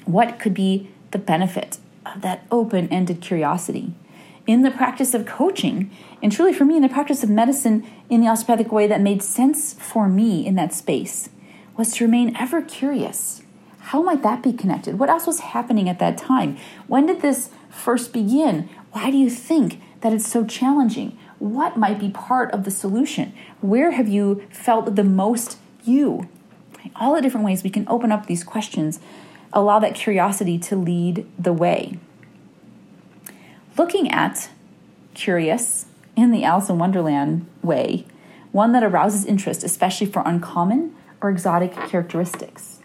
What 0.04 0.38
could 0.38 0.54
be 0.54 0.90
the 1.12 1.18
benefit 1.18 1.78
of 2.04 2.22
that 2.22 2.46
open 2.50 2.88
ended 2.88 3.20
curiosity? 3.20 3.94
In 4.46 4.62
the 4.62 4.70
practice 4.70 5.14
of 5.14 5.26
coaching, 5.26 5.90
and 6.22 6.32
truly 6.32 6.52
for 6.52 6.64
me, 6.64 6.76
in 6.76 6.82
the 6.82 6.88
practice 6.88 7.22
of 7.22 7.30
medicine 7.30 7.86
in 8.08 8.20
the 8.20 8.28
osteopathic 8.28 8.72
way 8.72 8.86
that 8.86 9.00
made 9.00 9.22
sense 9.22 9.74
for 9.74 10.08
me 10.08 10.44
in 10.46 10.54
that 10.56 10.74
space, 10.74 11.28
was 11.76 11.92
to 11.94 12.04
remain 12.04 12.36
ever 12.36 12.60
curious. 12.60 13.42
How 13.78 14.02
might 14.02 14.22
that 14.22 14.42
be 14.42 14.52
connected? 14.52 14.98
What 14.98 15.10
else 15.10 15.26
was 15.26 15.40
happening 15.40 15.88
at 15.88 15.98
that 15.98 16.18
time? 16.18 16.56
When 16.86 17.06
did 17.06 17.20
this 17.20 17.50
first 17.70 18.12
begin? 18.12 18.68
Why 18.92 19.10
do 19.10 19.16
you 19.16 19.30
think 19.30 19.80
that 20.00 20.12
it's 20.12 20.26
so 20.26 20.44
challenging? 20.44 21.18
What 21.38 21.76
might 21.76 21.98
be 21.98 22.10
part 22.10 22.52
of 22.52 22.64
the 22.64 22.70
solution? 22.70 23.32
Where 23.60 23.92
have 23.92 24.08
you 24.08 24.46
felt 24.50 24.94
the 24.94 25.04
most 25.04 25.58
you? 25.84 26.28
All 26.96 27.14
the 27.14 27.22
different 27.22 27.46
ways 27.46 27.62
we 27.62 27.70
can 27.70 27.86
open 27.88 28.12
up 28.12 28.26
these 28.26 28.44
questions, 28.44 29.00
allow 29.52 29.78
that 29.80 29.94
curiosity 29.94 30.58
to 30.58 30.76
lead 30.76 31.26
the 31.38 31.52
way 31.52 31.98
looking 33.76 34.10
at 34.10 34.50
curious 35.14 35.86
in 36.16 36.30
the 36.30 36.44
Alice 36.44 36.68
in 36.68 36.78
Wonderland 36.78 37.46
way, 37.62 38.06
one 38.52 38.72
that 38.72 38.82
arouses 38.82 39.24
interest, 39.24 39.64
especially 39.64 40.06
for 40.06 40.22
uncommon 40.24 40.94
or 41.20 41.30
exotic 41.30 41.72
characteristics. 41.72 42.80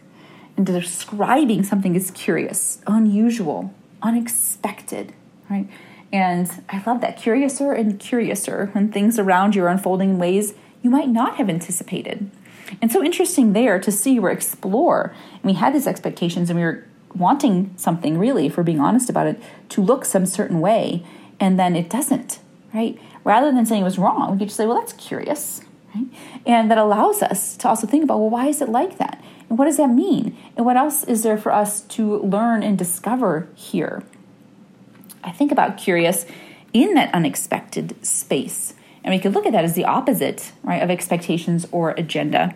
And 0.55 0.65
describing 0.65 1.63
something 1.63 1.95
as 1.95 2.09
curious, 2.11 2.81
unusual, 2.87 3.73
unexpected, 4.01 5.13
right? 5.49 5.67
And 6.11 6.49
I 6.69 6.81
love 6.85 7.01
that 7.01 7.17
curiouser 7.17 7.73
and 7.73 7.99
curiouser 7.99 8.69
when 8.71 8.91
things 8.91 9.19
around 9.19 9.55
you 9.55 9.63
are 9.65 9.67
unfolding 9.67 10.11
in 10.11 10.17
ways 10.17 10.53
you 10.81 10.89
might 10.89 11.09
not 11.09 11.35
have 11.35 11.49
anticipated. 11.49 12.31
And 12.81 12.91
so 12.91 13.03
interesting 13.03 13.53
there 13.53 13.79
to 13.79 13.91
see 13.91 14.19
or 14.19 14.31
explore. 14.31 15.13
And 15.33 15.43
we 15.43 15.53
had 15.53 15.73
these 15.73 15.87
expectations 15.87 16.49
and 16.49 16.57
we 16.57 16.65
were 16.65 16.85
wanting 17.15 17.73
something 17.77 18.17
really, 18.17 18.47
if 18.47 18.57
we're 18.57 18.63
being 18.63 18.79
honest 18.79 19.09
about 19.09 19.27
it, 19.27 19.41
to 19.69 19.81
look 19.81 20.05
some 20.05 20.25
certain 20.25 20.59
way, 20.59 21.03
and 21.39 21.59
then 21.59 21.75
it 21.75 21.89
doesn't, 21.89 22.39
right? 22.73 22.97
Rather 23.23 23.51
than 23.51 23.65
saying 23.65 23.81
it 23.81 23.85
was 23.85 23.97
wrong, 23.97 24.31
we 24.31 24.37
could 24.37 24.47
just 24.47 24.57
say, 24.57 24.65
well, 24.65 24.77
that's 24.79 24.93
curious, 24.93 25.61
right? 25.93 26.05
And 26.45 26.71
that 26.71 26.77
allows 26.77 27.21
us 27.21 27.57
to 27.57 27.67
also 27.67 27.87
think 27.87 28.03
about, 28.03 28.19
well, 28.19 28.29
why 28.29 28.47
is 28.47 28.61
it 28.61 28.69
like 28.69 28.97
that? 28.97 29.23
And 29.49 29.57
what 29.57 29.65
does 29.65 29.77
that 29.77 29.89
mean? 29.89 30.37
And 30.55 30.65
what 30.65 30.77
else 30.77 31.03
is 31.03 31.23
there 31.23 31.37
for 31.37 31.51
us 31.51 31.81
to 31.81 32.19
learn 32.19 32.63
and 32.63 32.77
discover 32.77 33.47
here? 33.55 34.03
I 35.23 35.31
think 35.31 35.51
about 35.51 35.77
curious 35.77 36.25
in 36.73 36.93
that 36.93 37.13
unexpected 37.13 37.95
space. 38.05 38.73
And 39.03 39.13
we 39.13 39.19
could 39.19 39.33
look 39.33 39.45
at 39.45 39.53
that 39.53 39.63
as 39.63 39.73
the 39.73 39.85
opposite, 39.85 40.51
right, 40.63 40.81
of 40.81 40.89
expectations 40.89 41.65
or 41.71 41.91
agenda. 41.91 42.55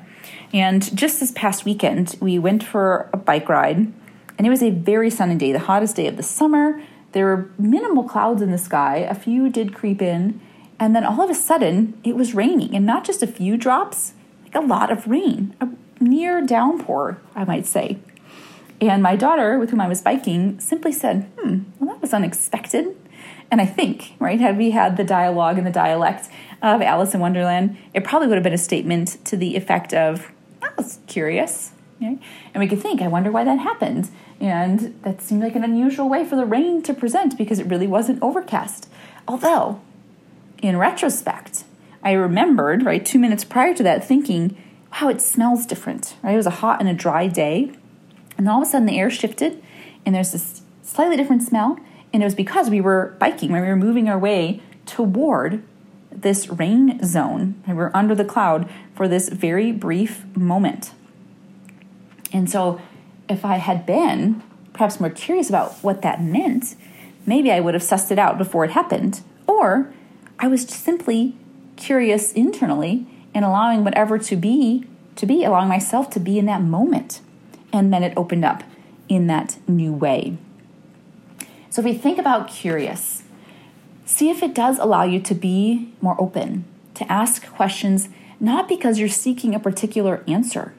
And 0.54 0.96
just 0.96 1.20
this 1.20 1.32
past 1.32 1.64
weekend, 1.64 2.16
we 2.20 2.38
went 2.38 2.64
for 2.64 3.10
a 3.14 3.18
bike 3.18 3.48
ride 3.48 3.92
and 4.42 4.48
it 4.48 4.50
was 4.50 4.64
a 4.64 4.72
very 4.72 5.12
sunny 5.12 5.36
day, 5.36 5.52
the 5.52 5.60
hottest 5.60 5.96
day 5.96 6.08
of 6.08 6.18
the 6.18 6.24
summer. 6.24 6.82
There 7.12 7.28
were 7.28 7.52
minimal 7.60 8.04
clouds 8.06 8.42
in 8.42 8.50
the 8.50 8.58
sky, 8.58 8.96
a 9.08 9.14
few 9.14 9.50
did 9.50 9.76
creep 9.76 10.02
in, 10.02 10.42
and 10.80 10.96
then 10.96 11.06
all 11.06 11.22
of 11.22 11.30
a 11.30 11.36
sudden 11.36 11.94
it 12.04 12.16
was 12.16 12.34
raining, 12.34 12.76
and 12.76 12.84
not 12.84 13.04
just 13.04 13.22
a 13.22 13.28
few 13.28 13.56
drops, 13.56 14.14
like 14.42 14.56
a 14.56 14.60
lot 14.60 14.92
of 14.92 15.06
rain, 15.06 15.56
a 15.62 15.70
near 16.00 16.44
downpour, 16.44 17.22
I 17.36 17.44
might 17.44 17.68
say. 17.68 18.00
And 18.82 19.04
my 19.04 19.16
daughter, 19.16 19.60
with 19.60 19.70
whom 19.70 19.80
I 19.80 19.88
was 19.88 20.02
biking, 20.02 20.60
simply 20.60 20.92
said, 20.92 21.30
Hmm, 21.40 21.66
well, 21.78 21.94
that 21.94 22.02
was 22.02 22.12
unexpected. 22.12 22.98
And 23.52 23.62
I 23.62 23.68
think, 23.68 24.16
right, 24.18 24.40
had 24.40 24.58
we 24.58 24.72
had 24.72 24.98
the 24.98 25.04
dialogue 25.04 25.60
and 25.60 25.68
the 25.68 25.72
dialect 25.72 26.30
of 26.64 26.82
Alice 26.82 27.14
in 27.14 27.20
Wonderland, 27.20 27.78
it 27.94 28.04
probably 28.04 28.28
would 28.28 28.38
have 28.38 28.44
been 28.44 28.54
a 28.54 28.58
statement 28.58 29.24
to 29.26 29.38
the 29.38 29.56
effect 29.56 29.94
of, 29.94 30.32
That 30.62 30.76
was 30.78 30.98
curious. 31.06 31.74
And 32.54 32.60
we 32.62 32.68
could 32.68 32.82
think, 32.82 33.02
I 33.02 33.08
wonder 33.08 33.32
why 33.32 33.44
that 33.44 33.60
happened. 33.60 34.10
And 34.42 35.00
that 35.04 35.22
seemed 35.22 35.44
like 35.44 35.56
an 35.56 35.64
unusual 35.64 36.10
way 36.10 36.26
for 36.26 36.36
the 36.36 36.46
rain 36.46 36.82
to 36.84 36.94
present 36.94 37.38
because 37.38 37.60
it 37.60 37.68
really 37.68 37.86
wasn't 37.86 38.22
overcast. 38.24 38.90
Although, 39.28 39.80
in 40.64 40.78
retrospect, 40.78 41.64
I 42.04 42.14
remembered, 42.14 42.84
right, 42.84 43.06
two 43.06 43.20
minutes 43.20 43.44
prior 43.44 43.76
to 43.76 43.84
that, 43.84 44.04
thinking, 44.04 44.58
wow, 44.92 45.10
it 45.10 45.22
smells 45.22 45.68
different, 45.68 46.16
right? 46.24 46.34
It 46.34 46.38
was 46.38 46.48
a 46.48 46.62
hot 46.62 46.80
and 46.80 46.90
a 46.90 46.94
dry 46.94 47.28
day. 47.28 47.72
And 48.36 48.50
all 48.50 48.64
of 48.64 48.68
a 48.68 48.72
sudden 48.72 48.88
the 48.88 48.98
air 48.98 49.12
shifted 49.12 49.62
and 50.06 50.16
there's 50.16 50.32
this 50.32 50.64
slightly 50.82 51.16
different 51.16 51.44
smell. 51.44 51.78
And 52.12 52.24
it 52.24 52.26
was 52.26 52.36
because 52.36 52.70
we 52.70 52.82
were 52.82 53.16
biking, 53.20 53.52
when 53.52 53.62
we 53.62 53.68
were 53.68 53.76
moving 53.76 54.10
our 54.10 54.18
way 54.18 54.62
toward 54.88 55.64
this 56.12 56.50
rain 56.50 57.00
zone. 57.04 57.62
We 57.68 57.74
were 57.74 57.96
under 57.96 58.16
the 58.16 58.26
cloud 58.26 58.70
for 58.96 59.08
this 59.08 59.30
very 59.30 59.72
brief 59.72 60.26
moment. 60.36 60.92
And 62.34 62.50
so 62.50 62.82
if 63.32 63.46
I 63.46 63.58
had 63.58 63.86
been 63.86 64.44
perhaps 64.74 65.00
more 65.00 65.10
curious 65.10 65.50
about 65.50 65.74
what 65.84 66.02
that 66.02 66.22
meant, 66.22 66.76
maybe 67.26 67.52
I 67.52 67.60
would 67.60 67.74
have 67.74 67.84
sussed 67.84 68.12
it 68.12 68.20
out 68.20 68.38
before 68.38 68.66
it 68.66 68.72
happened. 68.72 69.22
Or 69.48 69.94
I 70.40 70.48
was 70.48 70.64
simply 70.64 71.36
curious 71.76 72.32
internally 72.34 73.08
and 73.34 73.44
allowing 73.44 73.84
whatever 73.84 74.18
to 74.18 74.36
be 74.36 74.86
to 75.18 75.26
be, 75.26 75.44
allowing 75.44 75.68
myself 75.68 76.10
to 76.12 76.20
be 76.20 76.40
in 76.40 76.46
that 76.46 76.62
moment. 76.62 77.20
And 77.74 77.94
then 77.94 78.04
it 78.04 78.14
opened 78.16 78.46
up 78.46 78.64
in 79.10 79.28
that 79.28 79.58
new 79.68 79.92
way. 79.92 80.38
So 81.70 81.82
if 81.82 81.86
we 81.86 81.94
think 81.94 82.18
about 82.18 82.48
curious, 82.48 83.24
See 84.12 84.30
if 84.30 84.44
it 84.44 84.54
does 84.54 84.78
allow 84.78 85.04
you 85.04 85.22
to 85.22 85.34
be 85.34 85.94
more 86.02 86.20
open, 86.20 86.66
to 86.96 87.10
ask 87.10 87.48
questions 87.48 88.10
not 88.42 88.68
because 88.68 89.00
you're 89.00 89.08
seeking 89.08 89.56
a 89.56 89.60
particular 89.60 90.22
answer, 90.28 90.74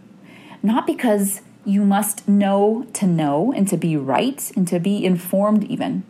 not 0.62 0.86
because 0.86 1.40
you 1.64 1.84
must 1.84 2.26
know 2.28 2.86
to 2.92 3.06
know 3.06 3.52
and 3.52 3.68
to 3.68 3.76
be 3.76 3.96
right 3.96 4.50
and 4.56 4.66
to 4.68 4.78
be 4.80 5.04
informed, 5.04 5.64
even, 5.64 6.04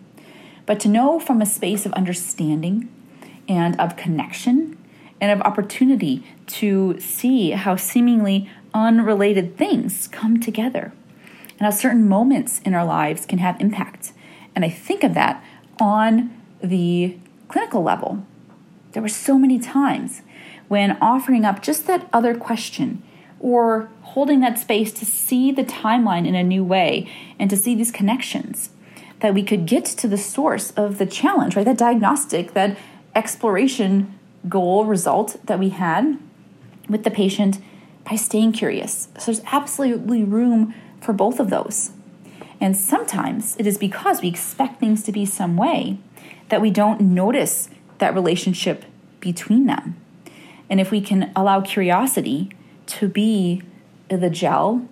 but 0.67 0.81
to 0.81 0.89
know 0.89 1.19
from 1.19 1.43
a 1.43 1.47
space 1.47 1.85
of 1.85 1.93
understanding 1.93 2.89
and 3.49 3.79
of 3.81 3.97
connection 3.97 4.79
and 5.21 5.31
of 5.31 5.47
opportunity 5.47 6.25
to 6.47 6.99
see 6.99 7.51
how 7.51 7.77
seemingly 7.77 8.51
unrelated 8.75 9.57
things 9.57 10.09
come 10.09 10.41
together 10.41 10.93
and 11.51 11.61
how 11.61 11.71
certain 11.71 12.09
moments 12.09 12.61
in 12.61 12.75
our 12.75 12.85
lives 12.85 13.27
can 13.27 13.39
have 13.39 13.61
impact. 13.61 14.13
And 14.55 14.65
I 14.65 14.71
think 14.71 15.05
of 15.05 15.15
that 15.15 15.45
on 15.81 16.37
the 16.63 17.17
clinical 17.49 17.83
level. 17.83 18.25
There 18.93 19.03
were 19.03 19.09
so 19.09 19.39
many 19.39 19.59
times 19.59 20.23
when 20.69 20.97
offering 21.01 21.45
up 21.45 21.63
just 21.63 21.87
that 21.87 22.09
other 22.13 22.35
question 22.35 23.03
or 23.43 23.91
holding 24.03 24.41
that 24.41 24.59
space 24.59 24.93
to 24.93 25.05
see 25.05 25.53
the 25.53 25.65
timeline 25.65 26.27
in 26.27 26.35
a 26.35 26.43
new 26.43 26.65
way 26.65 27.11
and 27.39 27.51
to 27.51 27.57
see 27.57 27.75
these 27.75 27.91
connections 27.91 28.71
that 29.21 29.35
we 29.35 29.43
could 29.43 29.67
get 29.67 29.85
to 29.85 30.09
the 30.09 30.17
source 30.17 30.71
of 30.73 30.99
the 30.99 31.07
challenge, 31.07 31.55
right? 31.55 31.65
That 31.65 31.79
diagnostic, 31.79 32.55
that 32.55 32.79
exploration 33.15 34.19
goal 34.49 34.85
result 34.85 35.37
that 35.45 35.59
we 35.59 35.69
had 35.69 36.19
with 36.89 37.05
the 37.05 37.11
patient 37.11 37.59
by 38.09 38.17
staying 38.17 38.53
curious. 38.53 39.09
So 39.19 39.27
there's 39.27 39.43
absolutely 39.53 40.25
room 40.25 40.75
for 41.01 41.13
both 41.13 41.39
of 41.39 41.51
those. 41.51 41.91
And 42.61 42.77
sometimes 42.77 43.57
it 43.59 43.67
is 43.67 43.79
because 43.79 44.23
we 44.23 44.29
expect 44.29 44.79
things 44.79 45.03
to 45.05 45.13
be 45.13 45.27
some 45.27 45.57
way 45.57 45.99
that 46.49 46.61
we 46.61 46.71
don't 46.71 47.01
notice 47.01 47.69
that 47.99 48.15
relationship 48.15 48.85
between 49.21 49.67
them. 49.67 49.97
And 50.69 50.81
if 50.81 50.91
we 50.91 51.01
can 51.01 51.33
allow 51.35 51.61
curiosity 51.61 52.51
to 52.87 53.09
be 53.09 53.63
the 54.09 54.31
gel, 54.31 54.87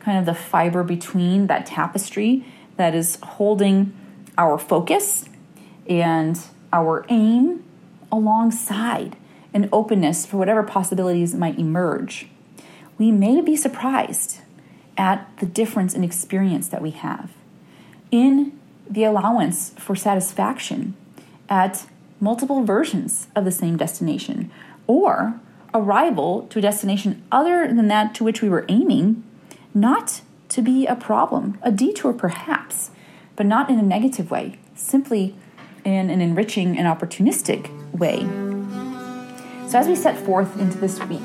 kind 0.00 0.18
of 0.18 0.26
the 0.26 0.34
fiber 0.34 0.82
between 0.82 1.46
that 1.46 1.66
tapestry 1.66 2.44
that 2.76 2.94
is 2.94 3.18
holding 3.22 3.94
our 4.38 4.58
focus 4.58 5.28
and 5.88 6.38
our 6.72 7.04
aim 7.08 7.64
alongside 8.10 9.16
an 9.54 9.68
openness 9.72 10.24
for 10.24 10.36
whatever 10.36 10.62
possibilities 10.62 11.34
might 11.34 11.58
emerge, 11.58 12.28
we 12.98 13.10
may 13.10 13.40
be 13.40 13.56
surprised 13.56 14.40
at 14.96 15.28
the 15.38 15.46
difference 15.46 15.94
in 15.94 16.04
experience 16.04 16.68
that 16.68 16.82
we 16.82 16.90
have 16.90 17.30
in 18.10 18.58
the 18.88 19.04
allowance 19.04 19.70
for 19.78 19.96
satisfaction 19.96 20.94
at 21.48 21.86
multiple 22.20 22.62
versions 22.62 23.26
of 23.34 23.44
the 23.44 23.50
same 23.50 23.76
destination 23.76 24.50
or 24.86 25.40
arrival 25.74 26.46
to 26.48 26.58
a 26.58 26.62
destination 26.62 27.22
other 27.32 27.66
than 27.66 27.88
that 27.88 28.14
to 28.16 28.24
which 28.24 28.42
we 28.42 28.48
were 28.48 28.64
aiming 28.68 29.22
not 29.74 30.20
to 30.48 30.60
be 30.60 30.86
a 30.86 30.94
problem, 30.94 31.58
a 31.62 31.72
detour 31.72 32.12
perhaps, 32.12 32.90
but 33.36 33.46
not 33.46 33.70
in 33.70 33.78
a 33.78 33.82
negative 33.82 34.30
way, 34.30 34.58
simply 34.74 35.34
in 35.84 36.10
an 36.10 36.20
enriching 36.20 36.78
and 36.78 36.86
opportunistic 36.86 37.70
way. 37.92 38.20
So, 39.68 39.78
as 39.78 39.88
we 39.88 39.96
set 39.96 40.18
forth 40.18 40.60
into 40.60 40.78
this 40.78 41.02
week, 41.04 41.22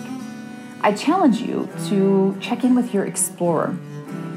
I 0.81 0.93
challenge 0.93 1.41
you 1.41 1.67
to 1.87 2.37
check 2.39 2.63
in 2.63 2.75
with 2.75 2.93
your 2.93 3.05
explorer 3.05 3.77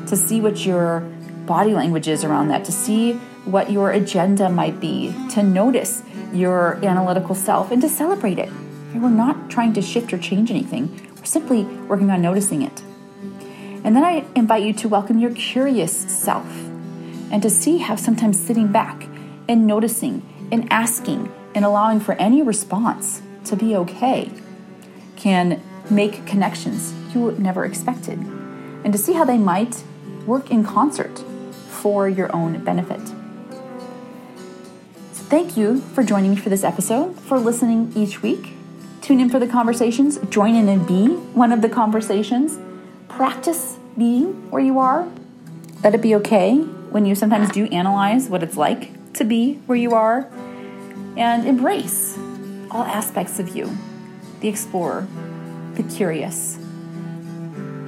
to 0.09 0.17
see 0.17 0.41
what 0.41 0.67
your 0.67 1.01
body 1.47 1.73
language 1.73 2.09
is 2.09 2.25
around 2.25 2.49
that, 2.49 2.65
to 2.65 2.73
see 2.73 3.13
what 3.45 3.71
your 3.71 3.93
agenda 3.93 4.49
might 4.49 4.81
be, 4.81 5.15
to 5.31 5.43
notice 5.43 6.03
your 6.33 6.85
analytical 6.85 7.35
self, 7.35 7.71
and 7.71 7.81
to 7.83 7.89
celebrate 7.89 8.39
it. 8.39 8.51
We're 8.95 9.09
not 9.09 9.51
trying 9.51 9.73
to 9.75 9.83
shift 9.83 10.13
or 10.13 10.19
change 10.19 10.51
anything, 10.51 11.11
we're 11.17 11.25
simply 11.25 11.65
working 11.65 12.11
on 12.11 12.23
noticing 12.23 12.63
it. 12.63 12.83
And 13.83 13.97
then 13.97 14.05
I 14.05 14.27
invite 14.35 14.63
you 14.63 14.73
to 14.75 14.89
welcome 14.89 15.19
your 15.19 15.33
curious 15.33 15.93
self 15.93 16.47
and 17.31 17.43
to 17.43 17.49
see 17.49 17.79
how 17.79 17.97
sometimes 17.97 18.39
sitting 18.39 18.69
back 18.69 19.07
and 19.49 19.67
noticing 19.67 20.49
and 20.53 20.71
asking 20.71 21.33
and 21.55 21.65
allowing 21.65 22.01
for 22.01 22.15
any 22.15 22.43
response 22.43 23.23
to 23.45 23.57
be 23.57 23.75
okay 23.77 24.31
can 25.17 25.63
make 25.89 26.27
connections 26.27 26.95
you 27.15 27.33
never 27.33 27.65
expected 27.65 28.19
and 28.19 28.93
to 28.93 28.99
see 28.99 29.13
how 29.13 29.25
they 29.25 29.39
might 29.39 29.83
work 30.27 30.51
in 30.51 30.65
concert 30.65 31.25
for 31.69 32.09
your 32.09 32.35
own 32.35 32.63
benefit. 32.65 33.01
So 35.13 35.25
thank 35.25 35.57
you 35.57 35.81
for 35.81 36.03
joining 36.03 36.31
me 36.31 36.37
for 36.37 36.49
this 36.49 36.65
episode, 36.65 37.19
for 37.19 37.39
listening 37.39 37.93
each 37.97 38.23
week. 38.23 38.60
Tune 39.01 39.21
in 39.21 39.31
for 39.31 39.39
the 39.39 39.47
conversations, 39.47 40.19
join 40.29 40.55
in 40.55 40.69
and 40.69 40.87
be 40.87 41.07
one 41.09 41.53
of 41.53 41.63
the 41.63 41.69
conversations 41.69 42.59
practice 43.09 43.77
being 43.97 44.51
where 44.51 44.63
you 44.63 44.79
are. 44.79 45.09
Let 45.83 45.95
it 45.95 46.03
be 46.03 46.15
okay 46.17 46.57
when 46.59 47.07
you 47.07 47.15
sometimes 47.15 47.51
do 47.51 47.67
analyze 47.67 48.29
what 48.29 48.43
it's 48.43 48.57
like 48.57 49.13
to 49.15 49.25
be 49.25 49.55
where 49.67 49.77
you 49.77 49.95
are. 49.95 50.31
And 51.17 51.47
embrace 51.47 52.17
all 52.71 52.85
aspects 52.85 53.39
of 53.39 53.55
you 53.57 53.77
the 54.41 54.49
explorer, 54.49 55.07
the 55.75 55.83
curious, 55.83 56.59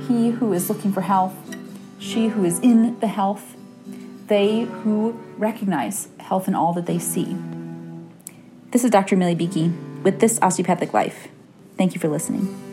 he 0.07 0.31
who 0.31 0.53
is 0.53 0.69
looking 0.69 0.93
for 0.93 1.01
health, 1.01 1.35
she 1.99 2.29
who 2.29 2.45
is 2.45 2.59
in 2.61 2.99
the 3.01 3.07
health, 3.07 3.57
they 4.27 4.63
who 4.63 5.19
recognize 5.39 6.09
health 6.19 6.49
in 6.49 6.55
all 6.55 6.75
that 6.75 6.85
they 6.85 6.99
see. 6.99 7.37
This 8.71 8.85
is 8.85 8.91
Dr. 8.91 9.17
Millie 9.17 9.35
Beakey 9.35 9.73
with 10.03 10.21
This 10.21 10.39
Osteopathic 10.43 10.93
Life. 10.93 11.29
Thank 11.77 11.95
you 11.95 12.01
for 12.01 12.09
listening. 12.09 12.72